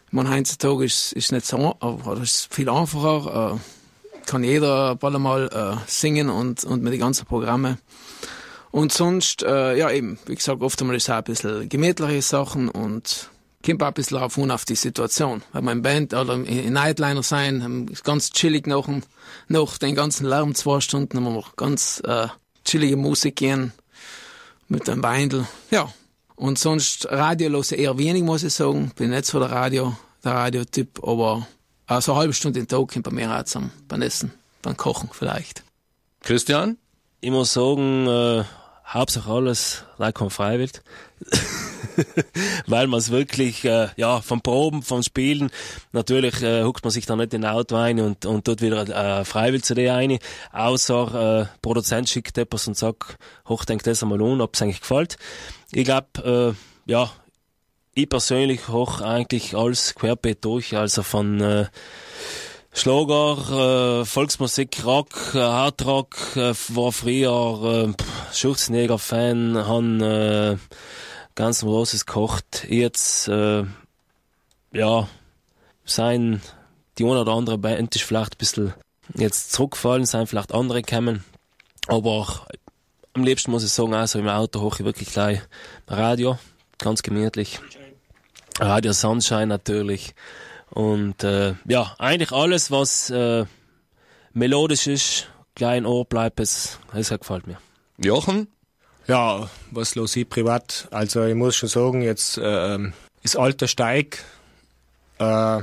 [0.08, 3.54] Ich meine, heutzutage ist ist nicht so, aber es ist viel einfacher.
[3.54, 3.58] Äh,
[4.26, 7.78] kann jeder bald mal äh, singen und, und mit den ganzen Programmen.
[8.70, 12.22] Und sonst, äh, ja eben, wie gesagt, oft einmal ist es auch ein bisschen gemütliche
[12.22, 13.28] Sachen und
[13.64, 15.42] kommt auch ein bisschen auf und auf die Situation.
[15.52, 19.02] Wenn wir in Band oder in Nightliner sein, wir ganz chillig nach, dem-
[19.48, 22.28] nach den ganzen Lärm zwei Stunden, haben wir ganz äh,
[22.64, 23.72] chillige Musik gehen
[24.70, 25.46] mit einem Beindel.
[25.70, 25.92] Ja.
[26.36, 28.92] Und sonst Radio ich eher wenig, muss ich sagen.
[28.96, 31.46] Bin nicht so der Radio, der Radiotyp, aber
[31.86, 35.10] äh, so eine halbe Stunde im Tag kommt bei mir auch beim Essen, beim Kochen
[35.12, 35.64] vielleicht.
[36.22, 36.78] Christian?
[37.20, 38.44] Ich muss sagen, äh,
[38.86, 40.82] Hauptsache alles Leikon Freiwild.
[42.66, 45.50] Weil man es wirklich, äh, ja, vom Proben, vom Spielen,
[45.92, 48.88] natürlich äh, huckt man sich da nicht in ein Auto ein und, und tut wieder
[49.20, 50.18] äh, Freiwild CD ein,
[50.52, 53.16] außer äh, Produzent schickt etwas und sagt,
[53.48, 55.16] hoch, denk das einmal an, ob es eigentlich gefällt.
[55.72, 56.54] Ich glaube,
[56.86, 57.10] äh, ja,
[57.94, 61.66] ich persönlich hoch eigentlich alles querbeet durch, also von äh,
[62.72, 70.56] Schlager, äh, Volksmusik, Rock, äh, Hardrock, äh, war früher äh, Schurzenjäger-Fan, han äh,
[71.40, 72.66] ganz Roses kocht.
[72.68, 73.64] Jetzt, äh,
[74.72, 75.08] ja,
[75.86, 76.42] sein,
[76.98, 78.74] die eine oder andere Band ist vielleicht ein bisschen
[79.14, 81.24] jetzt zurückgefallen, sein vielleicht andere kämen.
[81.86, 82.46] Aber
[83.14, 85.40] am liebsten muss ich sagen, also im Auto hoch ich wirklich gleich
[85.88, 86.38] Radio,
[86.76, 87.58] ganz gemütlich.
[88.58, 90.14] Radio Sunshine natürlich.
[90.68, 93.46] Und äh, ja, eigentlich alles, was äh,
[94.34, 97.56] melodisch ist, klein Ohr bleibt es, das gefällt mir.
[97.96, 98.46] Jochen?
[99.10, 100.86] Ja, was los ich privat?
[100.92, 102.78] Also ich muss schon sagen, jetzt äh,
[103.24, 104.22] ist alter Steig
[105.18, 105.62] äh,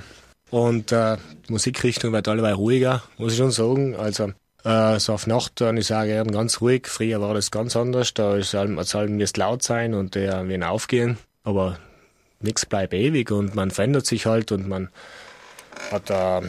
[0.50, 1.16] und äh,
[1.48, 3.96] die Musikrichtung wird alleweil ruhiger, muss ich schon sagen.
[3.96, 4.34] Also
[4.66, 6.88] äh, so auf Nacht, dann ich sage eben ganz ruhig.
[6.88, 8.14] Früher war das ganz anders.
[8.14, 11.18] Da ist allem, allem wirst laut sein und der wird aufgehen.
[11.46, 11.80] Aber
[12.42, 14.90] nichts bleibt ewig und man verändert sich halt und man
[15.90, 16.42] hat äh,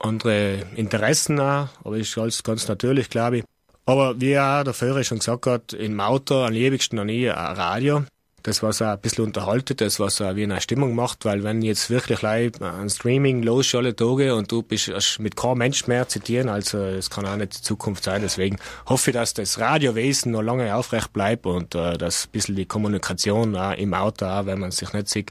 [0.00, 3.44] andere Interessen auch, aber ist alles ganz natürlich, glaube ich.
[3.84, 7.56] Aber wie auch der Führer schon gesagt hat, im Auto am liebsten noch nie ein
[7.56, 8.04] Radio.
[8.44, 11.62] Das, was auch ein bisschen unterhaltet, das, was auch wie eine Stimmung macht, weil wenn
[11.62, 14.90] jetzt wirklich live ein Streaming los alle Tage und du bist
[15.20, 18.20] mit keinem Mensch mehr zitieren, also es kann auch nicht die Zukunft sein.
[18.20, 22.56] Deswegen hoffe ich, dass das Radiowesen noch lange aufrecht bleibt und äh, dass ein bisschen
[22.56, 25.30] die Kommunikation auch im Auto, auch wenn man sich nicht sieht,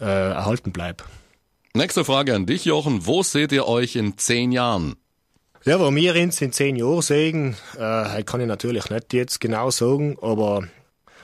[0.00, 1.04] äh, erhalten bleibt.
[1.72, 3.06] Nächste Frage an dich, Jochen.
[3.06, 4.96] Wo seht ihr euch in zehn Jahren?
[5.66, 9.70] Ja, wo wir uns in zehn Jahren sehen, äh, kann ich natürlich nicht jetzt genau
[9.70, 10.68] sagen, aber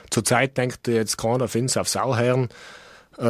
[0.09, 2.49] zurzeit denkt jetzt keiner auf uns, auf Sauherren.
[3.19, 3.23] Äh,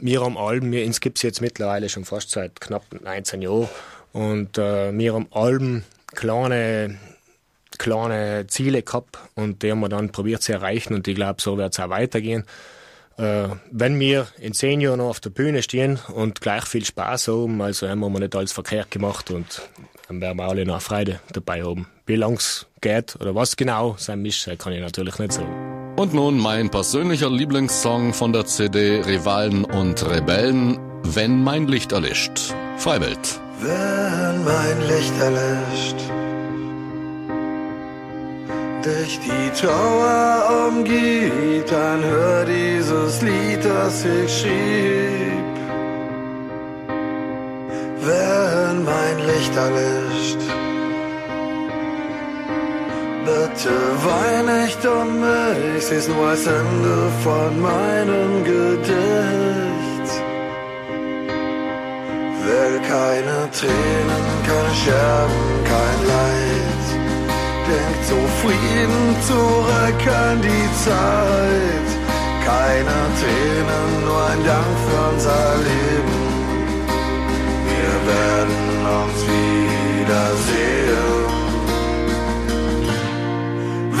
[0.00, 3.68] wir am Alben, wir, uns gibt's jetzt mittlerweile schon fast seit knapp 19 Jahren
[4.12, 5.84] und äh, wir am Alben
[6.16, 6.98] kleine
[7.78, 11.58] kleine Ziele gehabt und die haben wir dann probiert zu erreichen und ich glaube, so
[11.58, 12.44] wird es auch weitergehen.
[13.16, 17.28] Äh, wenn wir in zehn Jahren noch auf der Bühne stehen und gleich viel Spaß
[17.28, 19.62] haben, also haben wir nicht alles verkehrt gemacht und
[20.10, 21.86] dann werden wir alle noch Freude dabei haben.
[22.04, 25.94] Wie lang es geht oder was genau sein mischt, kann ich natürlich nicht sagen.
[25.96, 32.52] Und nun mein persönlicher Lieblingssong von der CD Rivalen und Rebellen, Wenn mein Licht erlischt.
[32.76, 33.40] Freiwild.
[33.60, 35.96] Wenn mein Licht erlischt,
[38.84, 45.39] dich die Trauer umgibt, dann hör dieses Lied, das ich schrieb.
[48.02, 50.40] Wenn mein Licht erlischt,
[53.26, 53.74] bitte
[54.06, 60.08] wein nicht um mich, sieh's nur als Ende von meinem Gedicht.
[62.42, 66.86] Will keine Tränen, keine Scherben, kein Leid.
[67.68, 71.88] Denk zufrieden zurück an die Zeit.
[72.46, 76.09] Keine Tränen, nur ein Dank für unser Leben.
[80.10, 81.24] Wiedersehen.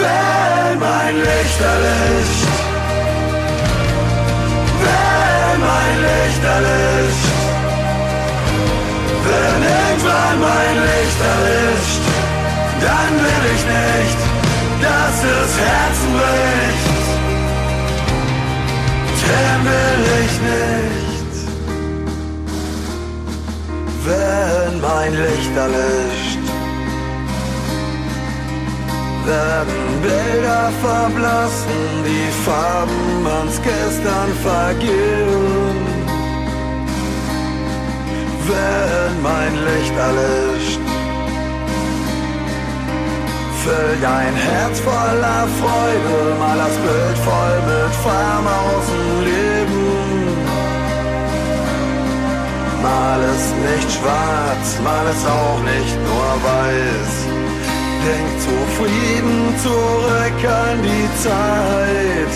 [0.00, 2.54] Wenn mein Licht erlischt,
[4.84, 7.38] wenn mein Licht erlischt,
[9.26, 12.04] wenn irgendwann mein Licht erlischt,
[12.86, 14.20] dann will ich nicht,
[14.84, 16.88] dass es Herzen bricht.
[19.30, 20.89] Den will ich nicht,
[24.10, 26.44] wenn mein Licht erlischt.
[29.26, 35.78] Werden Bilder verblassen, die Farben ans Gestern vergehen.
[38.48, 40.80] Wenn mein Licht erlischt,
[43.62, 48.86] Füll dein Herz voller Freude, mal das Bild voll mit Farben aus
[52.90, 57.12] Mal ist nicht schwarz, mal ist auch nicht nur weiß.
[58.06, 62.32] Denk zufrieden zurück an die Zeit.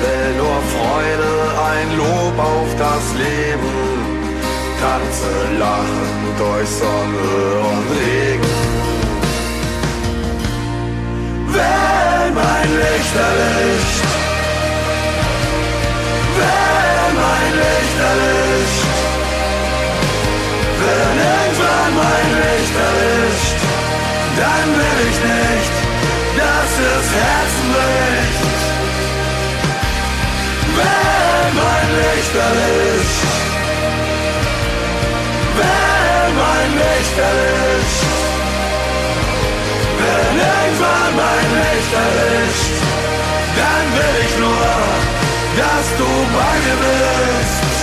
[0.00, 1.32] Will nur Freude,
[1.72, 3.76] ein Lob auf das Leben.
[4.80, 7.26] Tanze lachend durch Sonne
[7.70, 8.54] und Regen.
[11.54, 14.06] Wenn mein Licht erlischt,
[16.38, 18.45] wenn mein Licht erlischt,
[20.96, 23.60] wenn irgendwann mein Licht erlischt,
[24.40, 25.74] dann will ich nicht,
[26.40, 28.62] dass es Herzen bricht.
[30.78, 33.34] Wenn mein Licht erlischt,
[35.60, 38.14] wenn mein Licht erlischt,
[40.00, 42.76] wenn irgendwann mein Licht erlischt,
[43.60, 44.70] dann will ich nur,
[45.60, 47.75] dass du bei mir bist.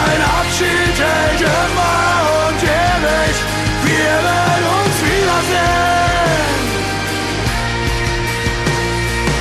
[0.00, 2.08] Kein Abschied hält immer
[2.48, 3.36] und ewig,
[3.84, 6.64] wir werden uns wiedersehen.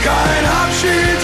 [0.04, 1.19] Kein Abschied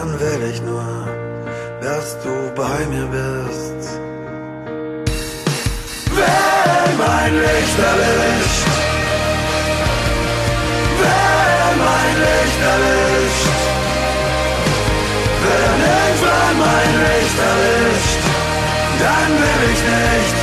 [0.00, 0.84] dann will ich nur,
[1.82, 3.82] dass du bei mir bist.
[6.16, 8.68] Wenn mein Licht erlischt,
[11.02, 13.60] wenn mein Licht erlischt,
[15.44, 18.22] wenn irgendwann mein Licht erlischt,
[19.04, 20.38] dann will ich nicht,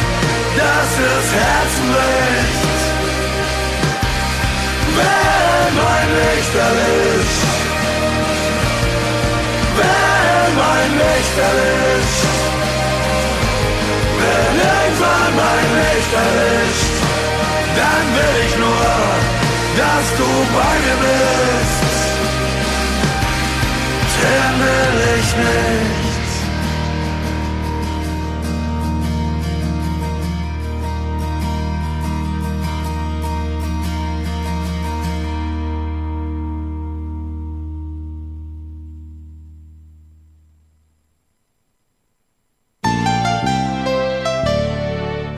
[0.60, 2.82] dass es Herzen bricht.
[4.98, 7.57] Wenn mein Licht erlischt,
[10.88, 12.26] mein Licht erlischt,
[14.20, 16.96] wenn irgendwann mein Licht erlischt,
[17.76, 18.90] dann will ich nur,
[19.78, 21.84] dass du bei mir bist.
[24.14, 26.07] Trennen will ich nicht.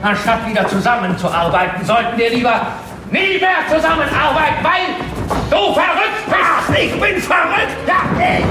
[0.02, 2.68] Anstatt wieder zusammenzuarbeiten, sollten wir lieber
[3.10, 4.96] nie mehr zusammenarbeiten, weil
[5.50, 6.80] du verrückt bist.
[6.80, 7.76] Ich bin verrückt.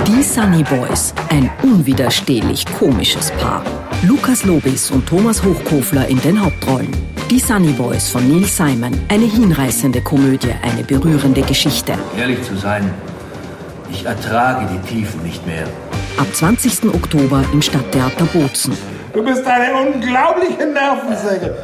[0.05, 3.63] Die Sunny Boys, ein unwiderstehlich komisches Paar.
[4.03, 6.95] Lukas Lobis und Thomas Hochkofler in den Hauptrollen.
[7.31, 11.93] Die Sunny Boys von Neil Simon, eine hinreißende Komödie, eine berührende Geschichte.
[12.17, 12.93] Ehrlich zu sein,
[13.91, 15.65] ich ertrage die Tiefen nicht mehr.
[16.17, 16.93] Ab 20.
[16.93, 18.73] Oktober im Stadttheater Bozen.
[19.13, 21.55] Du bist eine unglaubliche Nervensäge.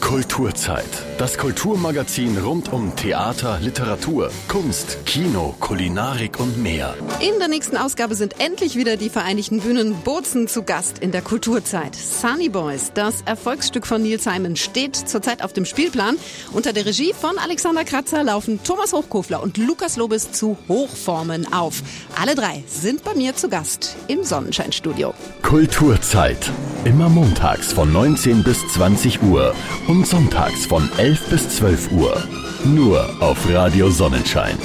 [0.00, 1.11] Kulturzeit.
[1.18, 6.94] Das Kulturmagazin rund um Theater, Literatur, Kunst, Kino, Kulinarik und mehr.
[7.20, 11.22] In der nächsten Ausgabe sind endlich wieder die Vereinigten Bühnen Bozen zu Gast in der
[11.22, 11.94] Kulturzeit.
[11.94, 16.16] Sunny Boys, das Erfolgsstück von Neil Simon, steht zurzeit auf dem Spielplan.
[16.52, 21.82] Unter der Regie von Alexander Kratzer laufen Thomas Hochkofler und Lukas Lobes zu Hochformen auf.
[22.20, 25.14] Alle drei sind bei mir zu Gast im Sonnenscheinstudio.
[25.42, 26.50] Kulturzeit.
[26.84, 29.54] Immer montags von 19 bis 20 Uhr
[29.86, 32.22] und sonntags von 11 bis 12 Uhr.
[32.64, 34.56] Nur auf Radio Sonnenschein.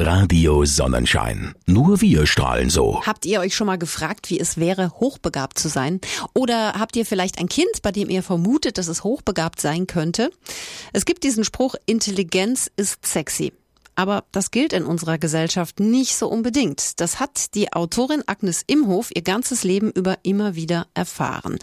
[0.00, 1.54] Radio Sonnenschein.
[1.66, 3.06] Nur wir strahlen so.
[3.06, 6.00] Habt ihr euch schon mal gefragt, wie es wäre, hochbegabt zu sein?
[6.34, 10.32] Oder habt ihr vielleicht ein Kind, bei dem ihr vermutet, dass es hochbegabt sein könnte?
[10.92, 13.52] Es gibt diesen Spruch, Intelligenz ist sexy.
[13.94, 17.00] Aber das gilt in unserer Gesellschaft nicht so unbedingt.
[17.00, 21.58] Das hat die Autorin Agnes Imhof ihr ganzes Leben über immer wieder erfahren.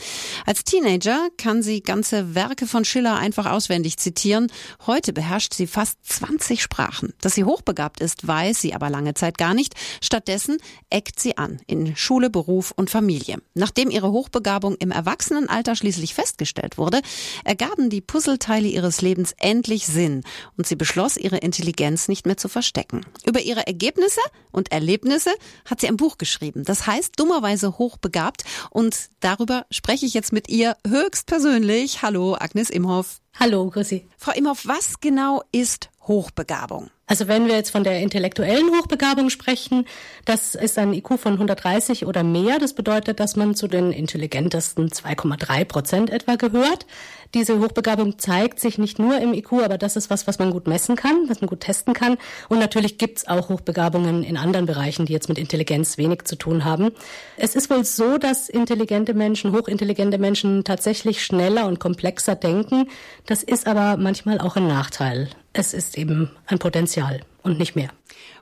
[0.45, 4.51] Als Teenager kann sie ganze Werke von Schiller einfach auswendig zitieren.
[4.85, 7.13] Heute beherrscht sie fast 20 Sprachen.
[7.21, 9.73] Dass sie hochbegabt ist, weiß sie aber lange Zeit gar nicht.
[10.01, 10.57] Stattdessen
[10.89, 13.37] eckt sie an in Schule, Beruf und Familie.
[13.53, 17.01] Nachdem ihre Hochbegabung im Erwachsenenalter schließlich festgestellt wurde,
[17.43, 20.23] ergaben die Puzzleteile ihres Lebens endlich Sinn
[20.57, 23.06] und sie beschloss, ihre Intelligenz nicht mehr zu verstecken.
[23.25, 25.32] Über ihre Ergebnisse und Erlebnisse
[25.65, 26.63] hat sie ein Buch geschrieben.
[26.63, 32.01] Das heißt dummerweise hochbegabt und darüber spreche ich jetzt mit ihr höchstpersönlich.
[32.01, 33.19] Hallo, Agnes Imhoff.
[33.39, 34.08] Hallo, grüßi.
[34.17, 36.89] Frau Imhoff, was genau ist Hochbegabung?
[37.07, 39.85] Also wenn wir jetzt von der intellektuellen Hochbegabung sprechen,
[40.25, 42.59] das ist ein IQ von 130 oder mehr.
[42.59, 46.85] Das bedeutet, dass man zu den intelligentesten 2,3 Prozent etwa gehört.
[47.33, 50.67] Diese Hochbegabung zeigt sich nicht nur im IQ, aber das ist was, was man gut
[50.67, 52.17] messen kann, was man gut testen kann.
[52.49, 56.65] Und natürlich gibt's auch Hochbegabungen in anderen Bereichen, die jetzt mit Intelligenz wenig zu tun
[56.65, 56.91] haben.
[57.37, 62.89] Es ist wohl so, dass intelligente Menschen, hochintelligente Menschen tatsächlich schneller und komplexer denken.
[63.25, 65.29] Das ist aber manchmal auch ein Nachteil.
[65.59, 67.89] Es ist eben ein Potenzial und nicht mehr.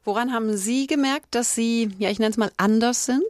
[0.04, 3.24] Woran haben Sie gemerkt, dass Sie, ja, ich nenne es mal, anders sind?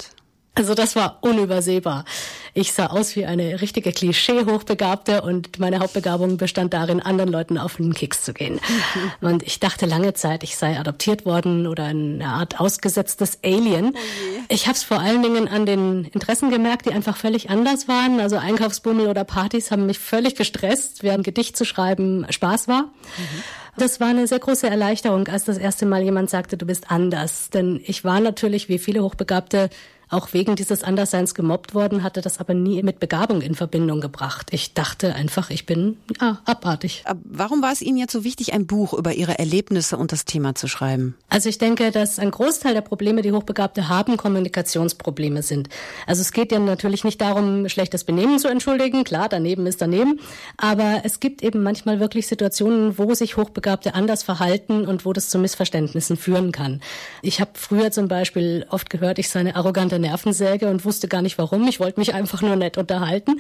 [0.55, 2.05] Also das war unübersehbar.
[2.53, 7.75] Ich sah aus wie eine richtige Klischee-Hochbegabte und meine Hauptbegabung bestand darin, anderen Leuten auf
[7.75, 8.61] den Keks zu gehen.
[9.21, 13.87] Und ich dachte lange Zeit, ich sei adoptiert worden oder eine Art ausgesetztes Alien.
[13.87, 17.89] Oh ich habe es vor allen Dingen an den Interessen gemerkt, die einfach völlig anders
[17.89, 18.21] waren.
[18.21, 22.84] Also Einkaufsbummel oder Partys haben mich völlig gestresst, während Gedicht zu schreiben Spaß war.
[22.84, 23.43] Mhm.
[23.77, 27.49] Das war eine sehr große Erleichterung, als das erste Mal jemand sagte, du bist anders.
[27.49, 29.69] Denn ich war natürlich, wie viele Hochbegabte,
[30.10, 34.47] auch wegen dieses Andersseins gemobbt worden, hatte das aber nie mit Begabung in Verbindung gebracht.
[34.51, 37.03] Ich dachte einfach, ich bin ja, abartig.
[37.24, 40.56] Warum war es Ihnen jetzt so wichtig, ein Buch über Ihre Erlebnisse und das Thema
[40.56, 41.16] zu schreiben?
[41.30, 45.70] Also ich denke, dass ein Großteil der Probleme, die Hochbegabte haben, Kommunikationsprobleme sind.
[46.08, 49.03] Also es geht ja natürlich nicht darum, schlechtes Benehmen zu entschuldigen.
[49.03, 50.20] Klar, daneben ist daneben.
[50.58, 55.30] Aber es gibt eben manchmal wirklich Situationen, wo sich Hochbegabte anders verhalten und wo das
[55.30, 56.82] zu Missverständnissen führen kann.
[57.22, 61.07] Ich habe früher zum Beispiel oft gehört, ich sei eine arrogante der Nervensäge und wusste
[61.07, 61.67] gar nicht warum.
[61.67, 63.37] Ich wollte mich einfach nur nett unterhalten.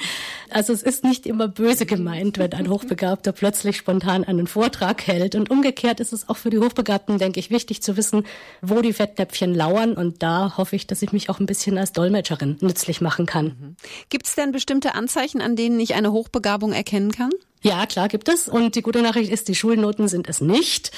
[0.49, 5.35] Also es ist nicht immer böse gemeint, wenn ein Hochbegabter plötzlich spontan einen Vortrag hält.
[5.35, 8.25] Und umgekehrt ist es auch für die Hochbegabten, denke ich, wichtig zu wissen,
[8.61, 9.93] wo die Fettnäpfchen lauern.
[9.93, 13.45] Und da hoffe ich, dass ich mich auch ein bisschen als Dolmetscherin nützlich machen kann.
[13.45, 13.75] Mhm.
[14.09, 17.31] Gibt es denn bestimmte Anzeichen, an denen ich eine Hochbegabung erkennen kann?
[17.61, 18.47] Ja, klar gibt es.
[18.47, 20.91] Und die gute Nachricht ist, die Schulnoten sind es nicht.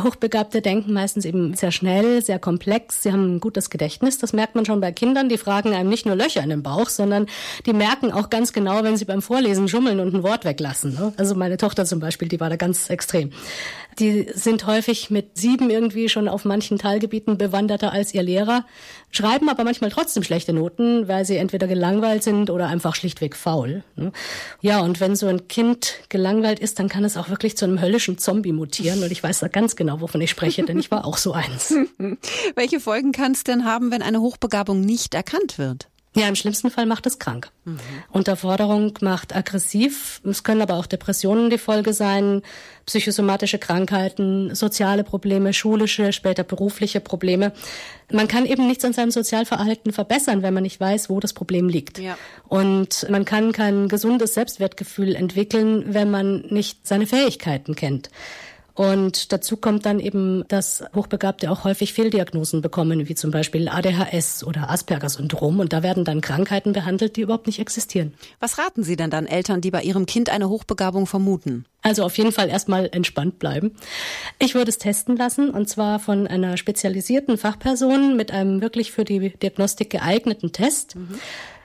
[0.00, 3.02] Hochbegabte denken meistens eben sehr schnell, sehr komplex.
[3.02, 4.18] Sie haben ein gutes Gedächtnis.
[4.18, 5.28] Das merkt man schon bei Kindern.
[5.28, 7.26] Die fragen einem nicht nur Löcher in den Bauch, sondern
[7.66, 10.94] die merken auch ganz genau, wenn sie beim Vorlesen schummeln und ein Wort weglassen.
[10.94, 11.12] Ne?
[11.16, 13.30] Also meine Tochter zum Beispiel, die war da ganz extrem.
[13.98, 18.64] Die sind häufig mit sieben irgendwie schon auf manchen Teilgebieten bewanderter als ihr Lehrer,
[19.10, 23.84] schreiben aber manchmal trotzdem schlechte Noten, weil sie entweder gelangweilt sind oder einfach schlichtweg faul.
[23.96, 24.12] Ne?
[24.60, 27.80] Ja, und wenn so ein Kind gelangweilt ist, dann kann es auch wirklich zu einem
[27.80, 29.02] höllischen Zombie mutieren.
[29.02, 31.74] Und ich weiß da ganz genau, wovon ich spreche, denn ich war auch so eins.
[32.54, 35.88] Welche Folgen kann es denn haben, wenn eine Hochbegabung nicht erkannt wird?
[36.14, 37.50] Ja, im schlimmsten Fall macht es krank.
[37.64, 37.78] Mhm.
[38.10, 40.20] Unterforderung macht aggressiv.
[40.28, 42.42] Es können aber auch Depressionen die Folge sein,
[42.84, 47.52] psychosomatische Krankheiten, soziale Probleme, schulische, später berufliche Probleme.
[48.10, 51.70] Man kann eben nichts an seinem Sozialverhalten verbessern, wenn man nicht weiß, wo das Problem
[51.70, 51.98] liegt.
[51.98, 52.18] Ja.
[52.46, 58.10] Und man kann kein gesundes Selbstwertgefühl entwickeln, wenn man nicht seine Fähigkeiten kennt.
[58.74, 64.44] Und dazu kommt dann eben, dass Hochbegabte auch häufig Fehldiagnosen bekommen, wie zum Beispiel ADHS
[64.44, 65.60] oder Asperger-Syndrom.
[65.60, 68.14] Und da werden dann Krankheiten behandelt, die überhaupt nicht existieren.
[68.40, 71.66] Was raten Sie denn dann Eltern, die bei ihrem Kind eine Hochbegabung vermuten?
[71.82, 73.74] Also auf jeden Fall erstmal entspannt bleiben.
[74.38, 79.04] Ich würde es testen lassen und zwar von einer spezialisierten Fachperson mit einem wirklich für
[79.04, 80.96] die Diagnostik geeigneten Test.
[80.96, 81.18] Mhm.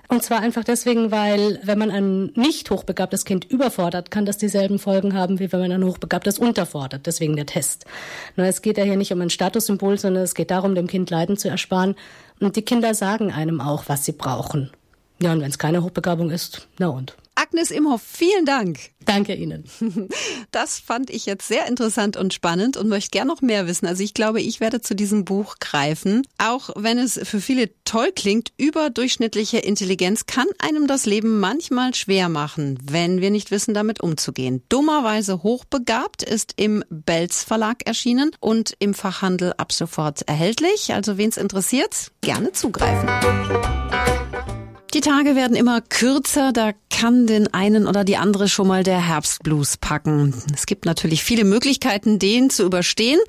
[0.09, 4.79] Und zwar einfach deswegen, weil wenn man ein nicht hochbegabtes Kind überfordert, kann das dieselben
[4.79, 7.05] Folgen haben, wie wenn man ein hochbegabtes unterfordert.
[7.05, 7.85] Deswegen der Test.
[8.37, 11.09] Nur es geht ja hier nicht um ein Statussymbol, sondern es geht darum, dem Kind
[11.09, 11.95] Leiden zu ersparen.
[12.39, 14.71] Und die Kinder sagen einem auch, was sie brauchen.
[15.19, 17.15] Ja, und wenn es keine Hochbegabung ist, na und.
[17.37, 18.79] Agnes Imhoff, vielen Dank.
[19.05, 19.65] Danke Ihnen.
[20.51, 23.85] Das fand ich jetzt sehr interessant und spannend und möchte gern noch mehr wissen.
[23.85, 26.25] Also ich glaube, ich werde zu diesem Buch greifen.
[26.37, 32.29] Auch wenn es für viele toll klingt, überdurchschnittliche Intelligenz kann einem das Leben manchmal schwer
[32.29, 34.63] machen, wenn wir nicht wissen, damit umzugehen.
[34.69, 40.93] Dummerweise hochbegabt ist im Belz Verlag erschienen und im Fachhandel ab sofort erhältlich.
[40.93, 43.07] Also wen es interessiert, gerne zugreifen.
[44.97, 48.99] Die Tage werden immer kürzer, da kann den einen oder die andere schon mal der
[48.99, 50.33] Herbstblues packen.
[50.55, 53.19] Es gibt natürlich viele Möglichkeiten, den zu überstehen.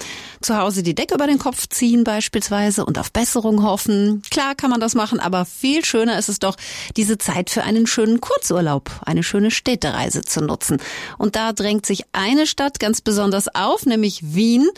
[0.41, 4.23] Zu Hause die Decke über den Kopf ziehen beispielsweise und auf Besserung hoffen.
[4.31, 6.57] Klar kann man das machen, aber viel schöner ist es doch,
[6.97, 10.79] diese Zeit für einen schönen Kurzurlaub, eine schöne Städtereise zu nutzen.
[11.19, 14.71] Und da drängt sich eine Stadt ganz besonders auf, nämlich Wien.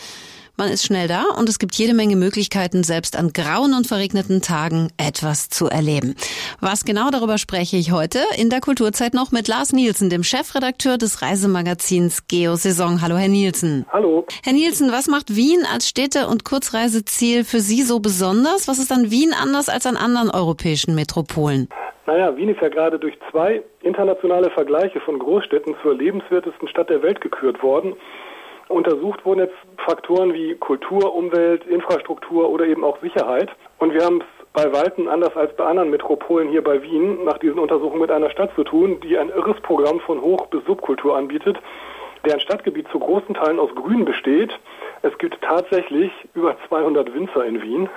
[0.61, 4.43] Man ist schnell da und es gibt jede Menge Möglichkeiten, selbst an grauen und verregneten
[4.43, 6.17] Tagen etwas zu erleben.
[6.61, 10.99] Was genau darüber spreche ich heute in der Kulturzeit noch mit Lars Nielsen, dem Chefredakteur
[10.99, 13.01] des Reisemagazins Geosaison.
[13.01, 13.87] Hallo, Herr Nielsen.
[13.91, 14.27] Hallo.
[14.45, 18.69] Herr Nielsen, was macht Wien als Städte- und Kurzreiseziel für Sie so besonders?
[18.69, 21.71] Was ist an Wien anders als an anderen europäischen Metropolen?
[22.05, 27.03] Naja, Wien ist ja gerade durch zwei internationale Vergleiche von Großstädten zur lebenswertesten Stadt der
[27.03, 27.95] Welt gekürt worden.
[28.71, 33.51] Untersucht wurden jetzt Faktoren wie Kultur, Umwelt, Infrastruktur oder eben auch Sicherheit.
[33.79, 37.39] Und wir haben es bei Weitem anders als bei anderen Metropolen hier bei Wien nach
[37.39, 41.17] diesen Untersuchungen mit einer Stadt zu tun, die ein irres Programm von Hoch- bis Subkultur
[41.17, 41.59] anbietet,
[42.25, 44.53] deren Stadtgebiet zu großen Teilen aus Grün besteht.
[45.03, 47.89] Es gibt tatsächlich über 200 Winzer in Wien.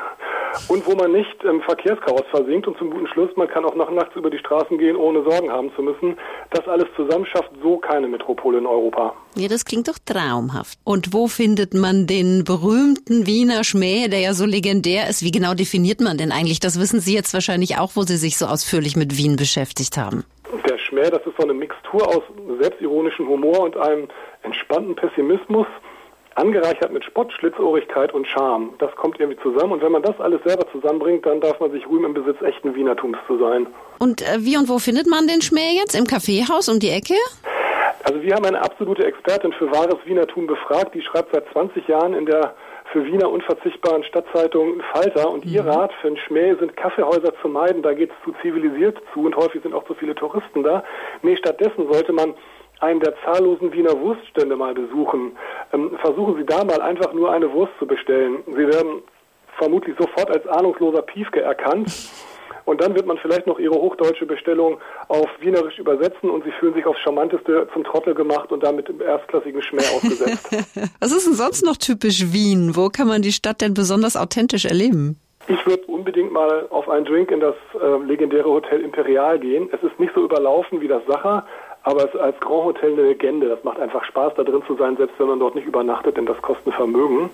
[0.70, 3.92] und wo man nicht im Verkehrschaos versinkt und zum guten Schluss, man kann auch noch
[3.92, 6.18] nachts über die Straßen gehen, ohne Sorgen haben zu müssen.
[6.52, 9.14] Das alles zusammen schafft so keine Metropole in Europa.
[9.36, 10.80] Ja, das klingt doch traumhaft.
[10.86, 15.24] Und wo findet man den berühmten Wiener Schmäh, der ja so legendär ist?
[15.24, 16.62] Wie genau definiert man denn eigentlich?
[16.62, 20.24] Das wissen Sie jetzt wahrscheinlich auch, wo Sie sich so ausführlich mit Wien beschäftigt haben.
[20.70, 22.24] Der Schmäh, das ist so eine Mixtur aus
[22.62, 24.08] selbstironischem Humor und einem
[24.44, 25.68] entspannten Pessimismus
[26.36, 28.74] angereichert mit Spott, Schlitzohrigkeit und Charme.
[28.80, 31.88] Das kommt irgendwie zusammen und wenn man das alles selber zusammenbringt, dann darf man sich
[31.88, 33.68] rühmen, im Besitz echten Wienertums zu sein.
[34.00, 35.96] Und äh, wie und wo findet man den Schmäh jetzt?
[35.96, 37.16] Im Kaffeehaus um die Ecke?
[38.04, 42.14] Also wir haben eine absolute Expertin für wahres Wienertum befragt, die schreibt seit 20 Jahren
[42.14, 42.54] in der
[42.92, 47.82] für Wiener unverzichtbaren Stadtzeitung Falter und ihr Rat für einen Schmäh sind Kaffeehäuser zu meiden,
[47.82, 50.84] da geht es zu zivilisiert zu und häufig sind auch zu viele Touristen da.
[51.24, 52.36] Nee, stattdessen sollte man
[52.84, 55.32] einen der zahllosen Wiener Wurststände mal besuchen.
[55.72, 58.44] Ähm, versuchen Sie da mal einfach nur eine Wurst zu bestellen.
[58.48, 59.02] Sie werden
[59.58, 61.92] vermutlich sofort als ahnungsloser Piefke erkannt.
[62.66, 64.78] Und dann wird man vielleicht noch Ihre hochdeutsche Bestellung
[65.10, 69.02] auf Wienerisch übersetzen und Sie fühlen sich aufs Charmanteste zum Trottel gemacht und damit im
[69.02, 70.50] erstklassigen Schmäh ausgesetzt.
[71.00, 72.76] Was ist denn sonst noch typisch Wien?
[72.76, 75.20] Wo kann man die Stadt denn besonders authentisch erleben?
[75.48, 79.70] Ich würde unbedingt mal auf einen Drink in das äh, legendäre Hotel Imperial gehen.
[79.74, 81.46] Es ist nicht so überlaufen wie das Sacher,
[81.84, 83.50] aber es als Grand Hotel eine Legende.
[83.50, 86.26] Das macht einfach Spaß, da drin zu sein, selbst wenn man dort nicht übernachtet, denn
[86.26, 87.30] das kostet Vermögen.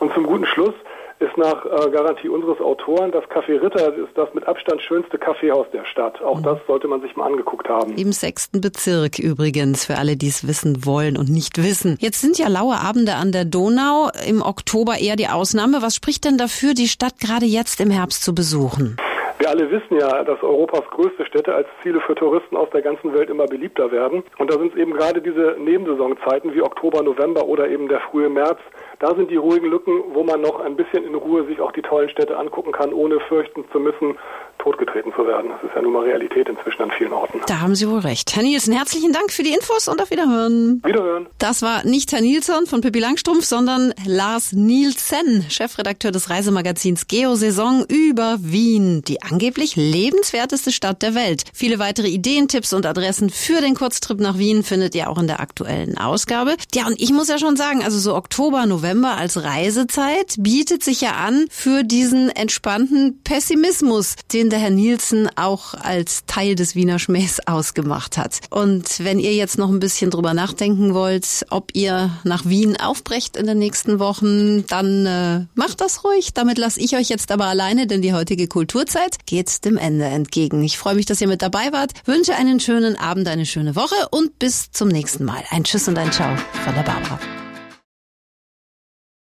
[0.00, 0.74] Und zum guten Schluss
[1.18, 5.66] ist nach äh, Garantie unseres Autoren das Café Ritter ist das mit Abstand schönste Kaffeehaus
[5.72, 6.20] der Stadt.
[6.20, 7.94] Auch das sollte man sich mal angeguckt haben.
[7.96, 11.96] Im sechsten Bezirk übrigens, für alle, die es wissen wollen und nicht wissen.
[12.00, 15.80] Jetzt sind ja laue Abende an der Donau, im Oktober eher die Ausnahme.
[15.80, 18.98] Was spricht denn dafür, die Stadt gerade jetzt im Herbst zu besuchen?
[19.38, 23.12] Wir alle wissen ja, dass Europas größte Städte als Ziele für Touristen aus der ganzen
[23.12, 24.22] Welt immer beliebter werden.
[24.38, 28.30] Und da sind es eben gerade diese Nebensaisonzeiten wie Oktober, November oder eben der frühe
[28.30, 28.58] März.
[28.98, 31.82] Da sind die ruhigen Lücken, wo man noch ein bisschen in Ruhe sich auch die
[31.82, 34.16] tollen Städte angucken kann, ohne fürchten zu müssen,
[34.58, 35.50] totgetreten zu werden.
[35.50, 37.40] Das ist ja nun mal Realität inzwischen an vielen Orten.
[37.46, 38.34] Da haben Sie wohl recht.
[38.34, 40.80] Herr Nielsen, herzlichen Dank für die Infos und auf Wiederhören.
[40.84, 41.26] Wiederhören.
[41.38, 47.84] Das war nicht Herr Nielsen von Pippi Langstrumpf, sondern Lars Nielsen, Chefredakteur des Reisemagazins Geosaison
[47.88, 51.44] über Wien, die angeblich lebenswerteste Stadt der Welt.
[51.52, 55.26] Viele weitere Ideen, Tipps und Adressen für den Kurztrip nach Wien findet ihr auch in
[55.26, 56.56] der aktuellen Ausgabe.
[56.74, 61.00] Ja, und ich muss ja schon sagen, also so Oktober, November als Reisezeit bietet sich
[61.00, 67.00] ja an für diesen entspannten Pessimismus, den der Herr Nielsen auch als Teil des Wiener
[67.00, 68.38] Schmähs ausgemacht hat.
[68.48, 73.36] Und wenn ihr jetzt noch ein bisschen drüber nachdenken wollt, ob ihr nach Wien aufbrecht
[73.36, 76.32] in den nächsten Wochen, dann äh, macht das ruhig.
[76.32, 80.62] Damit lasse ich euch jetzt aber alleine, denn die heutige Kulturzeit geht dem Ende entgegen.
[80.62, 83.96] Ich freue mich, dass ihr mit dabei wart, wünsche einen schönen Abend, eine schöne Woche
[84.12, 85.42] und bis zum nächsten Mal.
[85.50, 87.18] Ein Tschüss und ein Ciao von der Barbara.